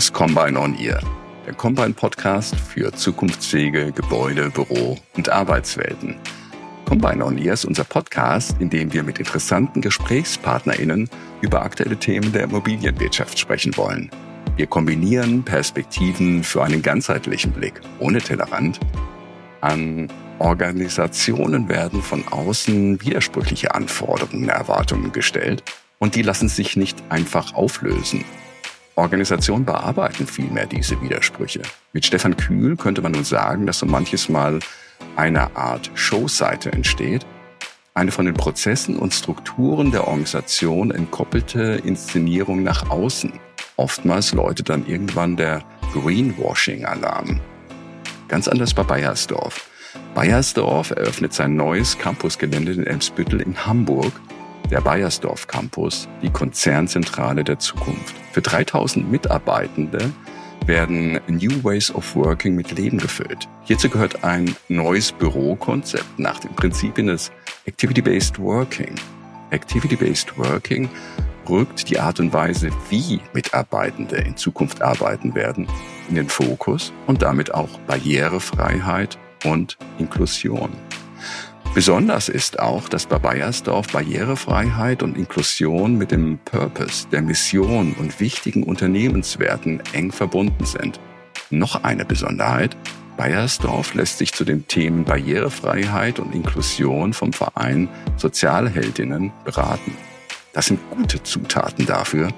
[0.00, 0.98] Ist Combine on Ear,
[1.44, 6.16] der Combine Podcast für zukunftsfähige Gebäude, Büro und Arbeitswelten.
[6.86, 11.10] Combine on Ear ist unser Podcast, in dem wir mit interessanten GesprächspartnerInnen
[11.42, 14.10] über aktuelle Themen der Immobilienwirtschaft sprechen wollen.
[14.56, 18.80] Wir kombinieren Perspektiven für einen ganzheitlichen Blick ohne Tellerrand.
[19.60, 20.08] An
[20.38, 25.62] Organisationen werden von außen widersprüchliche Anforderungen, Erwartungen gestellt
[25.98, 28.24] und die lassen sich nicht einfach auflösen.
[29.00, 31.62] Organisationen bearbeiten vielmehr diese Widersprüche.
[31.92, 34.60] Mit Stefan Kühl könnte man nun sagen, dass so manches Mal
[35.16, 37.26] eine Art Showseite entsteht,
[37.94, 43.32] eine von den Prozessen und Strukturen der Organisation entkoppelte Inszenierung nach außen.
[43.76, 47.40] Oftmals läutet dann irgendwann der Greenwashing-Alarm.
[48.28, 49.68] Ganz anders bei Bayersdorf.
[50.14, 54.12] Bayersdorf eröffnet sein neues Campusgelände in Elmsbüttel in Hamburg
[54.70, 58.14] der Bayersdorf Campus, die Konzernzentrale der Zukunft.
[58.32, 60.12] Für 3000 Mitarbeitende
[60.66, 63.48] werden New Ways of Working mit Leben gefüllt.
[63.64, 67.32] Hierzu gehört ein neues Bürokonzept nach den Prinzipien des
[67.66, 68.94] Activity-Based Working.
[69.50, 70.88] Activity-Based Working
[71.48, 75.66] rückt die Art und Weise, wie Mitarbeitende in Zukunft arbeiten werden,
[76.08, 80.70] in den Fokus und damit auch Barrierefreiheit und Inklusion.
[81.72, 88.18] Besonders ist auch, dass bei Bayersdorf Barrierefreiheit und Inklusion mit dem Purpose, der Mission und
[88.18, 90.98] wichtigen Unternehmenswerten eng verbunden sind.
[91.50, 92.76] Noch eine Besonderheit,
[93.16, 99.96] Bayersdorf lässt sich zu den Themen Barrierefreiheit und Inklusion vom Verein Sozialheldinnen beraten.
[100.52, 102.28] Das sind gute Zutaten dafür,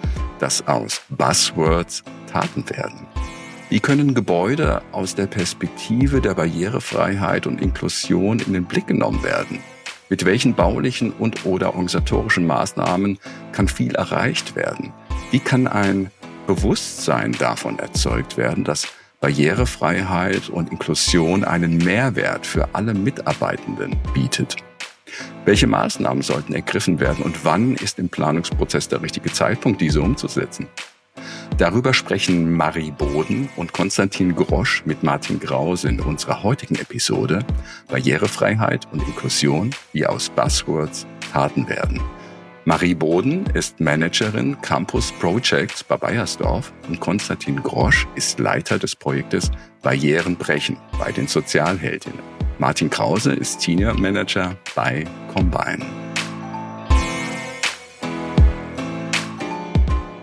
[0.41, 3.12] dass aus Buzzwords Taten werden.
[3.73, 9.61] Wie können Gebäude aus der Perspektive der Barrierefreiheit und Inklusion in den Blick genommen werden?
[10.11, 13.19] Mit welchen baulichen und oder organisatorischen Maßnahmen
[13.53, 14.93] kann viel erreicht werden?
[15.31, 16.11] Wie kann ein
[16.47, 18.89] Bewusstsein davon erzeugt werden, dass
[19.23, 24.57] Barrierefreiheit und Inklusion einen Mehrwert für alle Mitarbeitenden bietet?
[25.47, 30.69] Welche Maßnahmen sollten ergriffen werden und wann ist im Planungsprozess der richtige Zeitpunkt, diese umzusetzen?
[31.59, 37.45] Darüber sprechen Marie Boden und Konstantin Grosch mit Martin Grause in unserer heutigen Episode
[37.89, 42.01] Barrierefreiheit und Inklusion, wie aus Buzzwords Taten werden.
[42.65, 49.51] Marie Boden ist Managerin Campus Projects bei Bayersdorf und Konstantin Grosch ist Leiter des Projektes
[49.83, 52.21] Barrieren brechen bei den Sozialheldinnen.
[52.59, 56.02] Martin Krause ist Senior Manager bei Combine.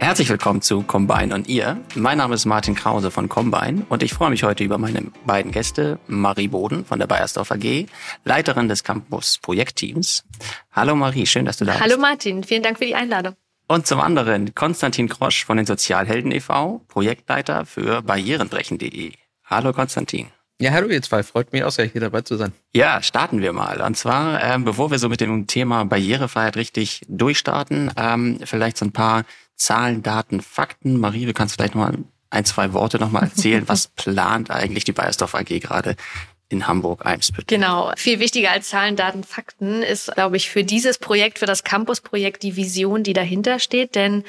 [0.09, 1.77] Herzlich willkommen zu Combine und ihr.
[1.93, 5.51] Mein Name ist Martin Krause von Combine und ich freue mich heute über meine beiden
[5.51, 7.85] Gäste, Marie Boden von der Bayersdorf AG,
[8.25, 10.23] Leiterin des Campus Projektteams.
[10.71, 11.83] Hallo Marie, schön, dass du da bist.
[11.83, 13.35] Hallo Martin, vielen Dank für die Einladung.
[13.67, 19.13] Und zum anderen Konstantin Grosch von den Sozialhelden e.V., Projektleiter für barrierenbrechen.de.
[19.45, 20.29] Hallo Konstantin.
[20.59, 22.51] Ja, hallo ihr zwei, freut mich auch sehr, hier dabei zu sein.
[22.73, 23.79] Ja, starten wir mal.
[23.79, 28.85] Und zwar, ähm, bevor wir so mit dem Thema Barrierefreiheit richtig durchstarten, ähm, vielleicht so
[28.85, 29.23] ein paar
[29.59, 30.99] Zahlen, Daten, Fakten.
[30.99, 31.97] Marie, du kannst vielleicht noch mal
[32.31, 33.67] ein, zwei Worte noch mal erzählen.
[33.67, 35.95] Was plant eigentlich die Bayersdorf AG gerade
[36.49, 37.57] in Hamburg-Eimsbüttel.
[37.59, 37.91] Genau.
[37.95, 42.41] Viel wichtiger als Zahlen, Daten, Fakten ist, glaube ich, für dieses Projekt, für das Campus-Projekt
[42.41, 43.93] die Vision, die dahinter steht.
[43.93, 44.23] Denn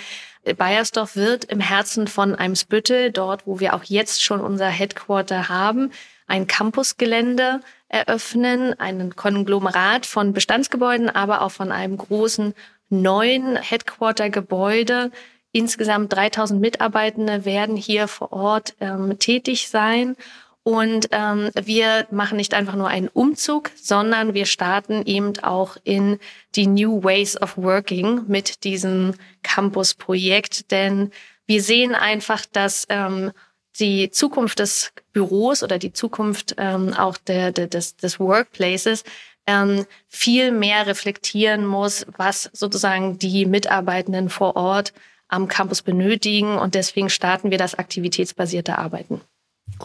[0.56, 5.92] Bayersdorf wird im Herzen von Eimsbüttel, dort, wo wir auch jetzt schon unser Headquarter haben,
[6.26, 12.54] ein Campusgelände eröffnen, einen Konglomerat von Bestandsgebäuden, aber auch von einem großen
[12.90, 15.10] neuen Headquarter-Gebäude.
[15.52, 20.16] Insgesamt 3000 Mitarbeitende werden hier vor Ort ähm, tätig sein.
[20.62, 26.18] Und ähm, wir machen nicht einfach nur einen Umzug, sondern wir starten eben auch in
[26.54, 30.70] die New Ways of Working mit diesem Campus-Projekt.
[30.70, 31.10] Denn
[31.46, 33.32] wir sehen einfach, dass ähm,
[33.78, 39.04] die Zukunft des Büros oder die Zukunft ähm, auch der, der, des, des Workplaces
[39.46, 44.92] ähm, viel mehr reflektieren muss, was sozusagen die Mitarbeitenden vor Ort
[45.28, 46.58] am Campus benötigen.
[46.58, 49.20] Und deswegen starten wir das aktivitätsbasierte Arbeiten.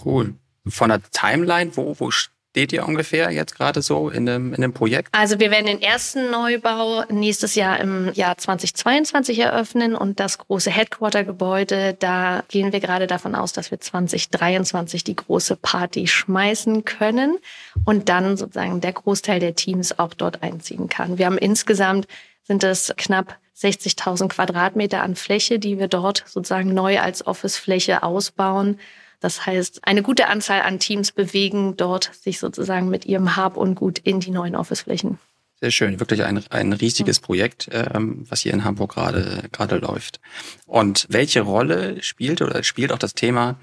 [0.04, 0.36] Cool.
[0.68, 2.10] Von der Timeline, wo, wo
[2.56, 5.10] steht ihr ungefähr jetzt gerade so in dem, in dem Projekt?
[5.12, 10.72] Also wir werden den ersten Neubau nächstes Jahr im Jahr 2022 eröffnen und das große
[10.72, 17.40] Headquarter-Gebäude, da gehen wir gerade davon aus, dass wir 2023 die große Party schmeißen können
[17.84, 21.18] und dann sozusagen der Großteil der Teams auch dort einziehen kann.
[21.18, 22.08] Wir haben insgesamt
[22.44, 28.80] sind es knapp 60.000 Quadratmeter an Fläche, die wir dort sozusagen neu als Office-Fläche ausbauen.
[29.26, 33.74] Das heißt, eine gute Anzahl an Teams bewegen dort sich sozusagen mit ihrem Hab und
[33.74, 35.18] Gut in die neuen Officeflächen.
[35.60, 40.20] Sehr schön, wirklich ein, ein riesiges Projekt, ähm, was hier in Hamburg gerade gerade läuft.
[40.68, 43.58] Und welche Rolle spielt oder spielt auch das Thema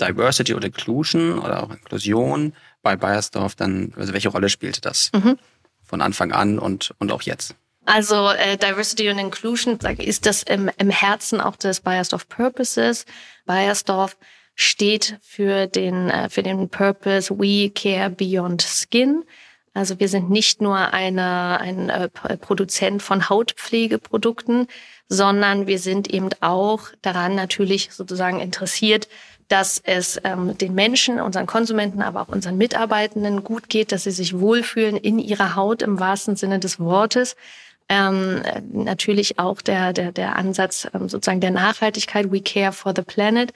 [0.00, 5.40] Diversity oder Inclusion oder auch Inklusion bei Bayersdorf dann, also welche Rolle spielte das mhm.
[5.82, 7.56] von Anfang an und, und auch jetzt?
[7.84, 13.06] Also äh, Diversity und Inclusion ist das im, im Herzen auch des Bayersdorf Purposes.
[13.44, 14.16] Bayersdorf
[14.60, 19.24] steht für den, äh, für den Purpose We Care Beyond Skin.
[19.72, 24.66] Also wir sind nicht nur eine, ein äh, Produzent von Hautpflegeprodukten,
[25.08, 29.08] sondern wir sind eben auch daran natürlich sozusagen interessiert,
[29.48, 34.10] dass es ähm, den Menschen, unseren Konsumenten, aber auch unseren Mitarbeitenden gut geht, dass sie
[34.10, 37.34] sich wohlfühlen in ihrer Haut im wahrsten Sinne des Wortes.
[37.88, 38.42] Ähm,
[38.72, 43.52] natürlich auch der, der, der Ansatz ähm, sozusagen der Nachhaltigkeit, we care for the planet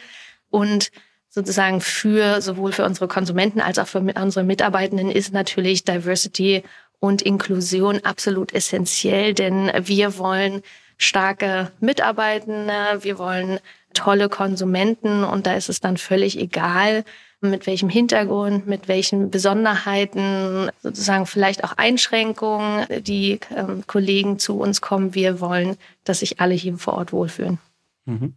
[0.55, 0.93] und
[1.29, 6.63] sozusagen für sowohl für unsere Konsumenten als auch für unsere Mitarbeitenden ist natürlich Diversity
[7.01, 10.63] und Inklusion absolut essentiell, denn wir wollen
[10.97, 13.59] starke Mitarbeitende, wir wollen
[13.95, 17.05] tolle Konsumenten und da ist es dann völlig egal,
[17.41, 24.81] mit welchem Hintergrund, mit welchen Besonderheiten, sozusagen vielleicht auch Einschränkungen, die ähm, Kollegen zu uns
[24.81, 25.15] kommen.
[25.15, 27.59] Wir wollen, dass sich alle hier vor Ort wohlfühlen.
[28.07, 28.35] Mhm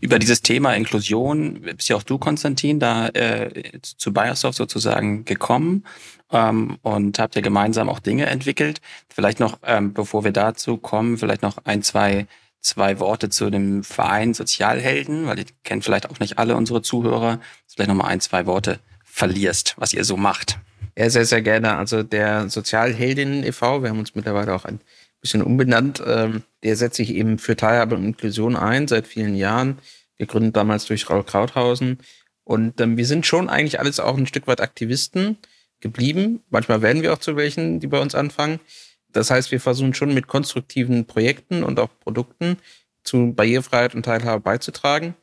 [0.00, 5.84] über dieses Thema Inklusion bist ja auch du, Konstantin, da äh, zu Bayersdorf sozusagen gekommen
[6.30, 8.80] ähm, und habt ja gemeinsam auch Dinge entwickelt.
[9.12, 12.26] Vielleicht noch, ähm, bevor wir dazu kommen, vielleicht noch ein, zwei,
[12.60, 17.40] zwei Worte zu dem Verein Sozialhelden, weil ihr kennt vielleicht auch nicht alle unsere Zuhörer.
[17.66, 20.58] Vielleicht noch mal ein, zwei Worte verlierst, was ihr so macht.
[20.96, 21.76] Ja, sehr, sehr gerne.
[21.76, 24.80] Also der Sozialheldinnen e.V., wir haben uns mittlerweile auch ein
[25.20, 26.02] bisschen umbenannt.
[26.04, 29.78] Ähm, der setzt sich eben für Teilhabe und Inklusion ein seit vielen Jahren.
[30.18, 31.98] Gegründet damals durch Raul Krauthausen.
[32.44, 35.36] Und ähm, wir sind schon eigentlich alles auch ein Stück weit Aktivisten
[35.80, 36.42] geblieben.
[36.48, 38.60] Manchmal werden wir auch zu welchen, die bei uns anfangen.
[39.08, 42.58] Das heißt, wir versuchen schon mit konstruktiven Projekten und auch Produkten
[43.02, 45.14] zu Barrierefreiheit und Teilhabe beizutragen,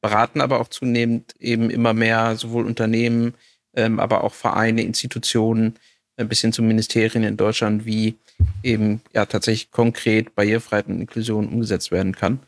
[0.00, 3.34] beraten aber auch zunehmend eben immer mehr sowohl Unternehmen,
[3.74, 5.74] ähm, aber auch Vereine, Institutionen,
[6.20, 8.16] ein bisschen zu Ministerien in Deutschland, wie
[8.62, 12.40] eben ja tatsächlich konkret Barrierefreiheit und Inklusion umgesetzt werden kann.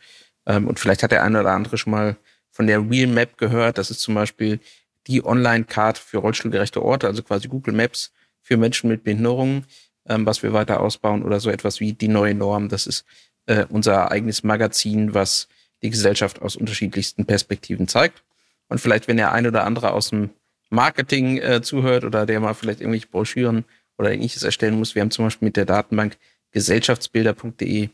[0.46, 2.16] Ähm, und vielleicht hat der eine oder andere schon mal
[2.50, 3.78] von der Real Map gehört.
[3.78, 4.60] Das ist zum Beispiel
[5.06, 9.64] die Online-Card für rollstuhlgerechte Orte, also quasi Google Maps für Menschen mit Behinderungen,
[10.06, 12.68] ähm, was wir weiter ausbauen oder so etwas wie die neue Norm.
[12.68, 13.04] Das ist
[13.46, 15.48] äh, unser eigenes Magazin, was
[15.82, 18.22] die Gesellschaft aus unterschiedlichsten Perspektiven zeigt.
[18.68, 20.30] Und vielleicht, wenn der eine oder andere aus dem
[20.72, 23.64] Marketing äh, zuhört oder der mal vielleicht irgendwelche Broschüren
[23.98, 24.94] oder ähnliches erstellen muss.
[24.94, 26.16] Wir haben zum Beispiel mit der Datenbank
[26.50, 27.90] gesellschaftsbilder.de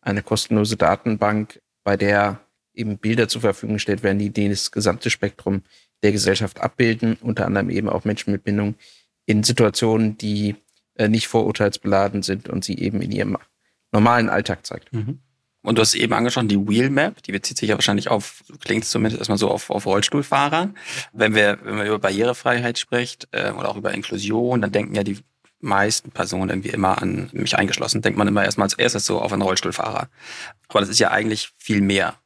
[0.00, 2.40] eine kostenlose Datenbank, bei der
[2.74, 5.62] eben Bilder zur Verfügung gestellt werden, die das gesamte Spektrum
[6.02, 8.76] der Gesellschaft abbilden, unter anderem eben auch Menschen mit Bindung
[9.26, 10.56] in Situationen, die
[10.94, 13.36] äh, nicht vorurteilsbeladen sind und sie eben in ihrem
[13.92, 14.92] normalen Alltag zeigt.
[14.92, 15.20] Mhm.
[15.62, 19.20] Und du hast eben angesprochen, die Wheelmap, die bezieht sich ja wahrscheinlich auf, klingt zumindest
[19.20, 20.70] erstmal so auf, auf Rollstuhlfahrer.
[21.12, 25.04] Wenn wir, wenn wir über Barrierefreiheit spricht äh, oder auch über Inklusion, dann denken ja
[25.04, 25.18] die
[25.60, 29.32] meisten Personen irgendwie immer an mich eingeschlossen, denkt man immer erstmal als erstes so auf
[29.32, 30.08] einen Rollstuhlfahrer.
[30.68, 32.16] Aber das ist ja eigentlich viel mehr.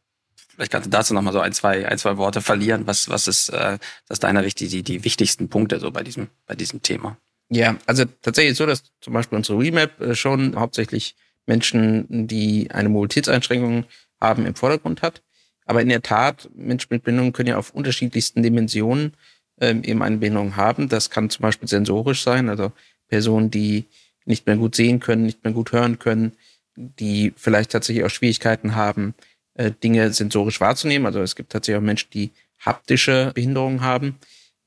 [0.54, 2.86] Vielleicht kannst du dazu nochmal so ein, zwei, ein, zwei Worte verlieren.
[2.86, 3.78] Was, was ist, äh,
[4.08, 7.18] das deiner die, die, die wichtigsten Punkte so bei diesem, bei diesem Thema?
[7.50, 11.14] Ja, also tatsächlich so, dass zum Beispiel unsere Remap äh, schon hauptsächlich
[11.46, 13.84] Menschen, die eine Mobilitätseinschränkung
[14.20, 15.22] haben, im Vordergrund hat.
[15.64, 19.14] Aber in der Tat, Menschen mit Behinderung können ja auf unterschiedlichsten Dimensionen
[19.60, 20.88] ähm, eben eine Behinderung haben.
[20.88, 22.72] Das kann zum Beispiel sensorisch sein, also
[23.08, 23.84] Personen, die
[24.24, 26.32] nicht mehr gut sehen können, nicht mehr gut hören können,
[26.76, 29.14] die vielleicht tatsächlich auch Schwierigkeiten haben,
[29.54, 31.06] äh, Dinge sensorisch wahrzunehmen.
[31.06, 34.16] Also es gibt tatsächlich auch Menschen, die haptische Behinderungen haben.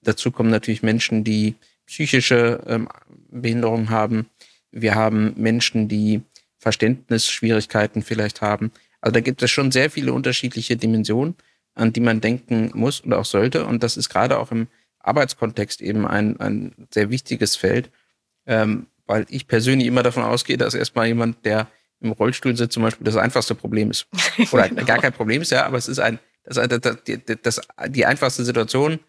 [0.01, 1.55] Dazu kommen natürlich Menschen, die
[1.85, 2.87] psychische ähm,
[3.29, 4.27] Behinderungen haben.
[4.71, 6.21] Wir haben Menschen, die
[6.59, 8.71] Verständnisschwierigkeiten vielleicht haben.
[9.01, 11.35] Also da gibt es schon sehr viele unterschiedliche Dimensionen,
[11.73, 13.65] an die man denken muss und auch sollte.
[13.65, 14.67] Und das ist gerade auch im
[14.99, 17.89] Arbeitskontext eben ein, ein sehr wichtiges Feld,
[18.45, 21.67] ähm, weil ich persönlich immer davon ausgehe, dass erstmal jemand, der
[22.01, 24.07] im Rollstuhl sitzt, zum Beispiel das einfachste Problem ist.
[24.51, 24.85] Oder genau.
[24.85, 26.97] gar kein Problem ist, ja, aber es ist ein, das, das,
[27.41, 28.99] das, die einfachste Situation.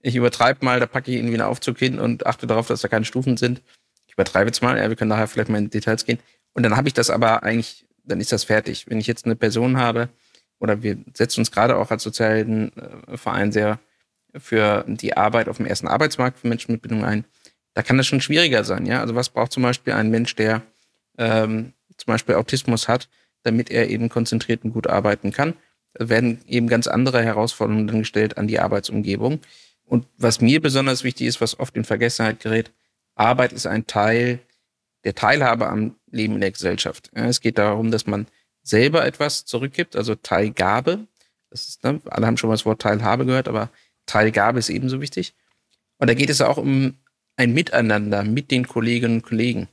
[0.00, 2.88] Ich übertreibe mal, da packe ich irgendwie einen Aufzug hin und achte darauf, dass da
[2.88, 3.62] keine Stufen sind.
[4.06, 6.18] Ich übertreibe jetzt mal, ja, wir können nachher vielleicht mal in Details gehen.
[6.54, 8.86] Und dann habe ich das aber eigentlich, dann ist das fertig.
[8.88, 10.08] Wenn ich jetzt eine Person habe,
[10.58, 13.80] oder wir setzen uns gerade auch als Sozialverein sehr
[14.38, 17.24] für die Arbeit auf dem ersten Arbeitsmarkt für Menschen mit Bindung ein,
[17.74, 18.86] da kann das schon schwieriger sein.
[18.86, 19.00] Ja?
[19.00, 20.62] Also was braucht zum Beispiel ein Mensch, der
[21.18, 23.08] ähm, zum Beispiel Autismus hat,
[23.42, 25.54] damit er eben konzentriert und gut arbeiten kann?
[25.94, 29.40] Da werden eben ganz andere Herausforderungen dann gestellt an die Arbeitsumgebung.
[29.84, 32.70] Und was mir besonders wichtig ist, was oft in Vergessenheit gerät,
[33.14, 34.38] Arbeit ist ein Teil
[35.04, 37.10] der Teilhabe am Leben in der Gesellschaft.
[37.12, 38.26] Es geht darum, dass man
[38.62, 41.06] selber etwas zurückgibt, also Teilgabe.
[41.50, 43.70] Das ist, ne, alle haben schon mal das Wort Teilhabe gehört, aber
[44.06, 45.34] Teilgabe ist ebenso wichtig.
[45.98, 46.94] Und da geht es auch um
[47.36, 49.68] ein Miteinander mit den Kolleginnen und Kollegen.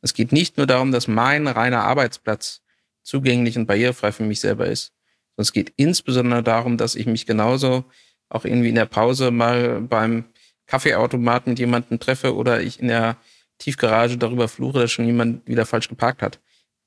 [0.00, 2.60] Es geht nicht nur darum, dass mein reiner Arbeitsplatz
[3.02, 4.92] zugänglich und barrierefrei für mich selber ist,
[5.36, 7.84] sondern es geht insbesondere darum, dass ich mich genauso
[8.28, 10.24] auch irgendwie in der Pause mal beim
[10.66, 13.16] Kaffeeautomaten mit jemandem treffe oder ich in der
[13.58, 16.40] Tiefgarage darüber fluche, dass schon jemand wieder falsch geparkt hat.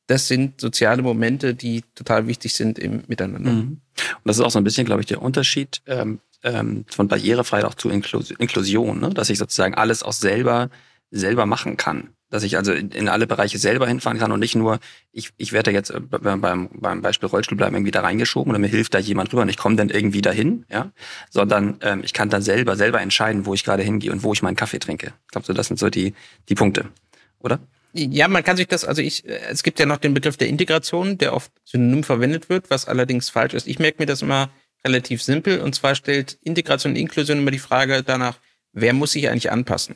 [0.08, 3.52] Das sind soziale Momente, die total wichtig sind im Miteinander.
[3.52, 3.62] Mhm.
[3.68, 7.66] Und das ist auch so ein bisschen, glaube ich, der Unterschied ähm, ähm, von Barrierefreiheit
[7.66, 9.10] auch zu Inklus Inklusion, ne?
[9.12, 10.70] dass ich sozusagen alles auch selber
[11.12, 12.10] selber machen kann.
[12.32, 14.80] Dass ich also in, in alle Bereiche selber hinfahren kann und nicht nur,
[15.12, 18.68] ich, ich werde jetzt äh, beim, beim Beispiel Rollstuhl bleiben irgendwie da reingeschoben oder mir
[18.68, 20.92] hilft da jemand rüber und ich komme dann irgendwie dahin, ja,
[21.30, 24.42] sondern ähm, ich kann dann selber, selber entscheiden, wo ich gerade hingehe und wo ich
[24.42, 25.14] meinen Kaffee trinke.
[25.26, 26.16] Ich glaube, so, das sind so die,
[26.50, 26.86] die Punkte,
[27.40, 27.60] oder?
[27.94, 30.48] Ja, man kann sich das, also ich, äh, es gibt ja noch den Begriff der
[30.48, 33.68] Integration, der oft synonym verwendet wird, was allerdings falsch ist.
[33.68, 34.50] Ich merke mir das immer
[34.86, 38.40] relativ simpel und zwar stellt Integration und Inklusion immer die Frage danach,
[38.72, 39.96] wer muss sich eigentlich anpassen?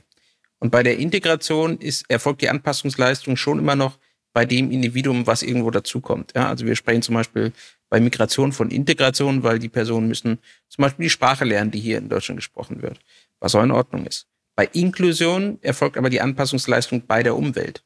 [0.60, 3.98] Und bei der Integration ist, erfolgt die Anpassungsleistung schon immer noch
[4.34, 6.34] bei dem Individuum, was irgendwo dazukommt.
[6.36, 7.54] Ja, also wir sprechen zum Beispiel
[7.90, 11.98] bei Migration von Integration, weil die Personen müssen zum Beispiel die Sprache lernen, die hier
[11.98, 13.00] in Deutschland gesprochen wird,
[13.40, 14.28] was auch in Ordnung ist.
[14.56, 17.84] Bei Inklusion erfolgt aber die Anpassungsleistung bei der Umwelt,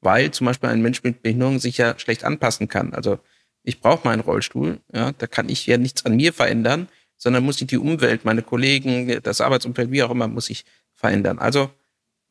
[0.00, 2.94] weil zum Beispiel ein Mensch mit Behinderung sich ja schlecht anpassen kann.
[2.94, 3.18] Also
[3.62, 7.60] ich brauche meinen Rollstuhl, ja, da kann ich ja nichts an mir verändern, sondern muss
[7.60, 11.38] ich die Umwelt, meine Kollegen, das Arbeitsumfeld, wie auch immer, muss ich verändern.
[11.38, 11.70] Also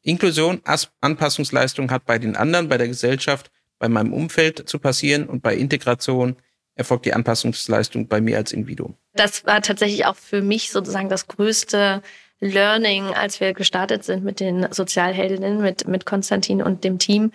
[0.03, 0.61] Inklusion,
[1.01, 5.55] Anpassungsleistung hat bei den anderen, bei der Gesellschaft, bei meinem Umfeld zu passieren und bei
[5.55, 6.35] Integration
[6.75, 8.95] erfolgt die Anpassungsleistung bei mir als Individuum.
[9.13, 12.01] Das war tatsächlich auch für mich sozusagen das größte
[12.39, 17.31] Learning, als wir gestartet sind mit den Sozialheldinnen, mit, mit Konstantin und dem Team.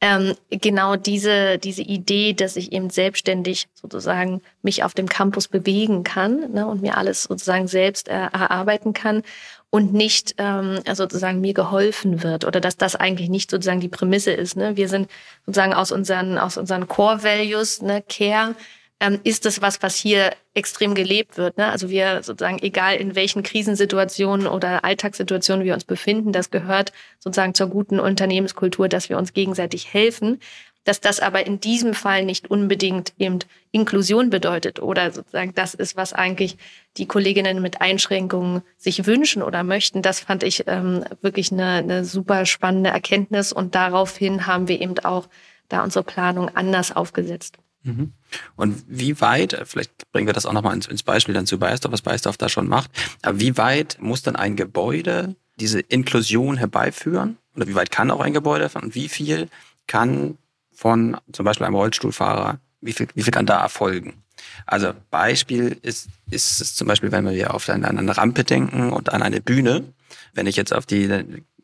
[0.00, 6.04] Ähm, genau diese, diese Idee, dass ich eben selbstständig sozusagen mich auf dem Campus bewegen
[6.04, 9.22] kann ne, und mir alles sozusagen selbst äh, erarbeiten kann
[9.70, 14.32] und nicht ähm, sozusagen mir geholfen wird oder dass das eigentlich nicht sozusagen die Prämisse
[14.32, 14.56] ist.
[14.56, 14.76] Ne?
[14.76, 15.10] Wir sind
[15.44, 18.54] sozusagen aus unseren, aus unseren Core Values, ne, Care,
[19.00, 21.56] ähm, ist das was, was hier extrem gelebt wird.
[21.58, 21.66] Ne?
[21.66, 27.54] Also wir sozusagen, egal in welchen Krisensituationen oder Alltagssituationen wir uns befinden, das gehört sozusagen
[27.54, 30.40] zur guten Unternehmenskultur, dass wir uns gegenseitig helfen
[30.88, 33.40] dass das aber in diesem Fall nicht unbedingt eben
[33.72, 36.56] Inklusion bedeutet oder sozusagen das ist, was eigentlich
[36.96, 40.00] die Kolleginnen mit Einschränkungen sich wünschen oder möchten.
[40.00, 44.98] Das fand ich ähm, wirklich eine, eine super spannende Erkenntnis und daraufhin haben wir eben
[45.00, 45.28] auch
[45.68, 47.58] da unsere Planung anders aufgesetzt.
[47.82, 48.14] Mhm.
[48.56, 51.92] Und wie weit, vielleicht bringen wir das auch nochmal ins, ins Beispiel dann zu Beistorf,
[51.92, 52.90] was Beistorf da schon macht,
[53.20, 57.36] aber wie weit muss dann ein Gebäude diese Inklusion herbeiführen?
[57.56, 59.48] Oder wie weit kann auch ein Gebäude und wie viel
[59.86, 60.38] kann
[60.78, 64.22] von zum Beispiel einem Rollstuhlfahrer, wie viel, wie viel kann da erfolgen?
[64.64, 69.12] Also Beispiel ist, ist es zum Beispiel, wenn wir auf eine, eine Rampe denken und
[69.12, 69.92] an eine Bühne.
[70.34, 71.08] Wenn ich jetzt auf die,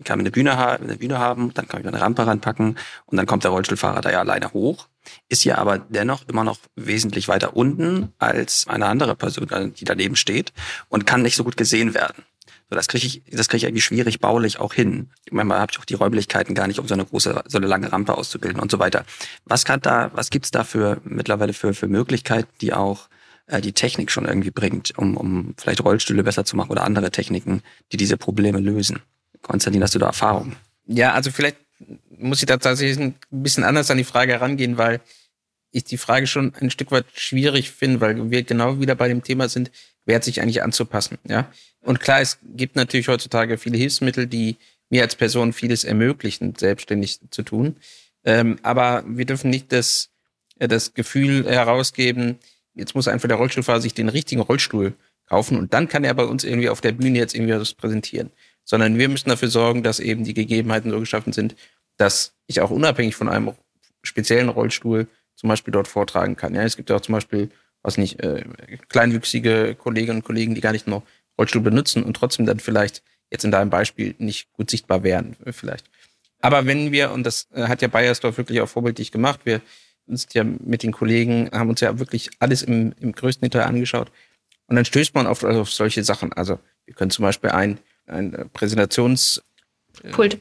[0.03, 3.45] kann eine Bühne, eine Bühne haben, dann kann ich eine Rampe ranpacken und dann kommt
[3.45, 4.89] der Rollstuhlfahrer da ja alleine hoch,
[5.29, 10.17] ist ja aber dennoch immer noch wesentlich weiter unten als eine andere Person, die daneben
[10.17, 10.53] steht
[10.89, 12.25] und kann nicht so gut gesehen werden.
[12.71, 15.11] So, das kriege ich, das kriege ich irgendwie schwierig baulich auch hin.
[15.31, 17.93] Manchmal habe ich auch die Räumlichkeiten gar nicht, um so eine große, so eine lange
[17.93, 19.05] Rampe auszubilden und so weiter.
[19.45, 23.09] Was kann da, was gibt's da für mittlerweile für, für Möglichkeiten, die auch
[23.47, 27.11] äh, die Technik schon irgendwie bringt, um, um vielleicht Rollstühle besser zu machen oder andere
[27.11, 29.01] Techniken, die diese Probleme lösen?
[29.43, 30.57] Konstantin, hast du da Erfahrung?
[30.87, 31.57] Ja, also vielleicht
[32.19, 35.01] muss ich da tatsächlich ein bisschen anders an die Frage herangehen, weil
[35.75, 39.23] ich die Frage schon ein Stück weit schwierig finde, weil wir genau wieder bei dem
[39.23, 39.73] Thema sind,
[40.07, 41.51] wer hat sich eigentlich anzupassen, ja?
[41.81, 44.57] Und klar, es gibt natürlich heutzutage viele Hilfsmittel, die
[44.89, 47.77] mir als Person vieles ermöglichen, selbstständig zu tun.
[48.25, 50.11] Ähm, aber wir dürfen nicht das,
[50.59, 52.39] äh, das Gefühl herausgeben,
[52.75, 54.95] jetzt muss einfach der Rollstuhlfahrer sich den richtigen Rollstuhl
[55.27, 58.31] kaufen und dann kann er bei uns irgendwie auf der Bühne jetzt irgendwie was präsentieren.
[58.65, 61.55] Sondern wir müssen dafür sorgen, dass eben die Gegebenheiten so geschaffen sind,
[61.97, 63.53] dass ich auch unabhängig von einem
[64.03, 65.09] speziellen Rollstuhl
[65.45, 66.55] zum Beispiel dort vortragen kann.
[66.55, 67.51] Ja, es gibt ja auch zum Beispiel,
[67.83, 68.47] was nicht, äh,
[68.89, 71.03] kleinwüchsige Kolleginnen und Kollegen, die gar nicht nur
[71.39, 75.53] Rollstuhl benutzen und trotzdem dann vielleicht jetzt in deinem Beispiel nicht gut sichtbar wären, äh,
[75.53, 75.85] vielleicht.
[76.41, 79.61] Aber wenn wir, und das äh, hat ja Bayersdorf wirklich auch vorbildlich gemacht, wir
[80.07, 84.11] sind ja mit den Kollegen, haben uns ja wirklich alles im, im größten Detail angeschaut.
[84.67, 86.33] Und dann stößt man auf, auf solche Sachen.
[86.33, 89.43] Also wir können zum Beispiel ein, ein äh, Präsentations...
[90.13, 90.41] Pult.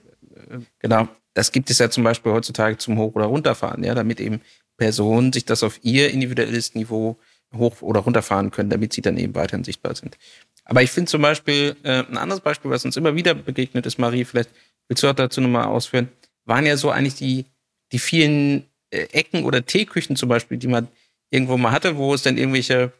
[0.79, 1.09] Genau.
[1.33, 4.39] Das gibt es ja zum Beispiel heutzutage zum Hoch- oder Runterfahren, ja, damit eben
[4.77, 7.17] Personen sich das auf ihr individuelles Niveau
[7.55, 10.17] hoch- oder runterfahren können, damit sie dann eben weiterhin sichtbar sind.
[10.65, 13.97] Aber ich finde zum Beispiel, äh, ein anderes Beispiel, was uns immer wieder begegnet ist,
[13.99, 14.49] Marie, vielleicht
[14.87, 16.09] willst du auch dazu nochmal ausführen.
[16.45, 17.45] waren ja so eigentlich die,
[17.91, 20.87] die vielen äh, Ecken oder Teeküchen zum Beispiel, die man
[21.29, 22.91] irgendwo mal hatte, wo es dann irgendwelche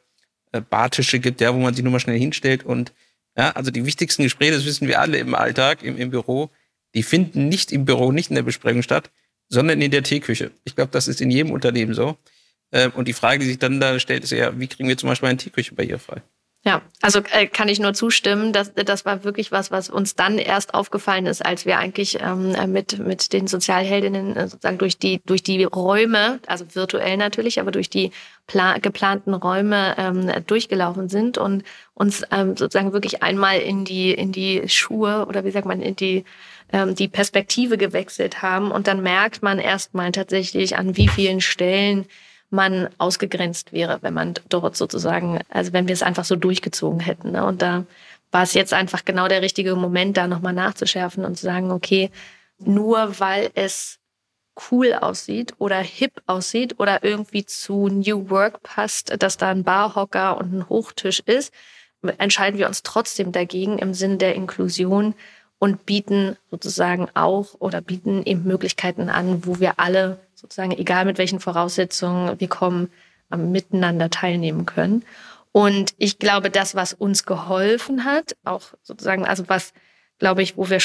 [0.51, 2.93] äh, Bartische gibt, ja, wo man sich nur mal schnell hinstellt und
[3.37, 6.51] ja, also die wichtigsten Gespräche, das wissen wir alle im Alltag, im, im Büro,
[6.93, 9.09] die finden nicht im Büro, nicht in der Besprechung statt,
[9.50, 10.51] sondern in der Teeküche.
[10.63, 12.17] Ich glaube, das ist in jedem Unternehmen so.
[12.71, 15.09] Äh, und die Frage, die sich dann da stellt, ist ja, wie kriegen wir zum
[15.09, 16.21] Beispiel eine Teeküche barrierefrei?
[16.65, 18.53] Ja, also äh, kann ich nur zustimmen.
[18.53, 22.55] Das, das war wirklich was, was uns dann erst aufgefallen ist, als wir eigentlich ähm,
[22.71, 27.71] mit mit den Sozialheldinnen äh, sozusagen durch die durch die Räume, also virtuell natürlich, aber
[27.71, 28.12] durch die
[28.81, 31.63] geplanten Räume ähm, durchgelaufen sind und
[31.95, 35.97] uns ähm, sozusagen wirklich einmal in die in die Schuhe oder wie sagt man in
[35.97, 36.23] die
[36.73, 42.05] ähm, die Perspektive gewechselt haben und dann merkt man erstmal tatsächlich an wie vielen Stellen
[42.49, 47.31] man ausgegrenzt wäre, wenn man dort sozusagen, also wenn wir es einfach so durchgezogen hätten.
[47.31, 47.45] Ne?
[47.45, 47.85] Und da
[48.31, 52.09] war es jetzt einfach genau der richtige Moment, da nochmal nachzuschärfen und zu sagen, okay,
[52.59, 53.99] nur weil es
[54.71, 60.37] cool aussieht oder hip aussieht oder irgendwie zu New Work passt, dass da ein Barhocker
[60.37, 61.53] und ein Hochtisch ist,
[62.17, 65.13] entscheiden wir uns trotzdem dagegen im Sinn der Inklusion
[65.63, 71.17] und bieten sozusagen auch oder bieten eben Möglichkeiten an, wo wir alle sozusagen, egal mit
[71.17, 72.89] welchen Voraussetzungen wir kommen,
[73.34, 75.05] miteinander teilnehmen können.
[75.53, 79.72] Und ich glaube, das, was uns geholfen hat, auch sozusagen, also was,
[80.20, 80.82] glaube ich, wo wir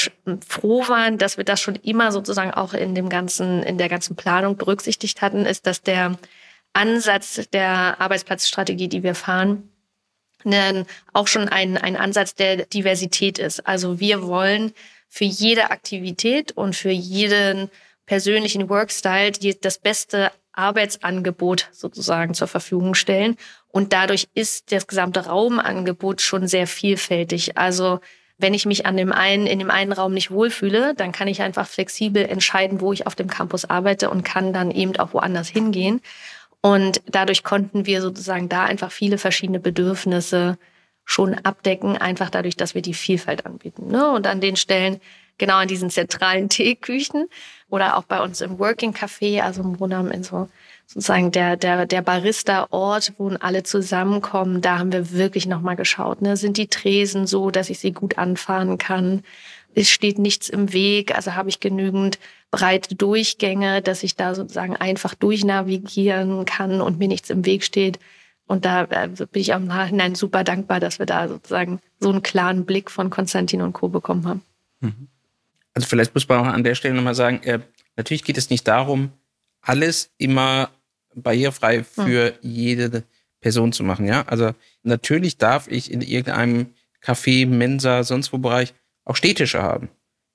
[0.47, 4.15] froh waren, dass wir das schon immer sozusagen auch in dem ganzen, in der ganzen
[4.15, 6.17] Planung berücksichtigt hatten, ist, dass der
[6.71, 9.69] Ansatz der Arbeitsplatzstrategie, die wir fahren,
[11.13, 13.67] auch schon ein, ein Ansatz der Diversität ist.
[13.67, 14.73] Also wir wollen
[15.07, 17.69] für jede Aktivität und für jeden
[18.05, 23.37] persönlichen Workstyle die das beste Arbeitsangebot sozusagen zur Verfügung stellen.
[23.69, 27.57] Und dadurch ist das gesamte Raumangebot schon sehr vielfältig.
[27.57, 27.99] Also
[28.37, 31.41] wenn ich mich an dem einen, in dem einen Raum nicht wohlfühle, dann kann ich
[31.41, 35.49] einfach flexibel entscheiden, wo ich auf dem Campus arbeite und kann dann eben auch woanders
[35.49, 36.01] hingehen.
[36.61, 40.57] Und dadurch konnten wir sozusagen da einfach viele verschiedene Bedürfnisse
[41.05, 43.87] schon abdecken, einfach dadurch, dass wir die Vielfalt anbieten.
[43.87, 44.09] Ne?
[44.11, 44.99] Und an den Stellen,
[45.37, 47.27] genau an diesen zentralen Teeküchen
[47.69, 50.49] oder auch bei uns im Working Café, also im Grunde in so
[50.85, 56.21] sozusagen der, der, der Barista-Ort, wo alle zusammenkommen, da haben wir wirklich nochmal geschaut.
[56.21, 56.35] Ne?
[56.35, 59.23] Sind die Tresen so, dass ich sie gut anfahren kann?
[59.75, 62.19] Es steht nichts im Weg, also habe ich genügend
[62.51, 67.99] breite Durchgänge, dass ich da sozusagen einfach durchnavigieren kann und mir nichts im Weg steht.
[68.47, 72.23] Und da äh, bin ich am Nachhinein super dankbar, dass wir da sozusagen so einen
[72.23, 73.89] klaren Blick von Konstantin und Co.
[73.89, 74.41] bekommen haben.
[74.79, 75.07] Mhm.
[75.75, 77.59] Also vielleicht muss man auch an der Stelle nochmal sagen, äh,
[77.95, 79.11] natürlich geht es nicht darum,
[79.61, 80.71] alles immer
[81.13, 81.85] barrierefrei hm.
[81.85, 82.37] für mhm.
[82.41, 83.03] jede
[83.41, 84.05] Person zu machen.
[84.05, 84.51] Ja, also
[84.83, 86.67] natürlich darf ich in irgendeinem
[87.03, 88.73] Café, Mensa, sonst wo Bereich
[89.09, 89.89] auch Städtische haben.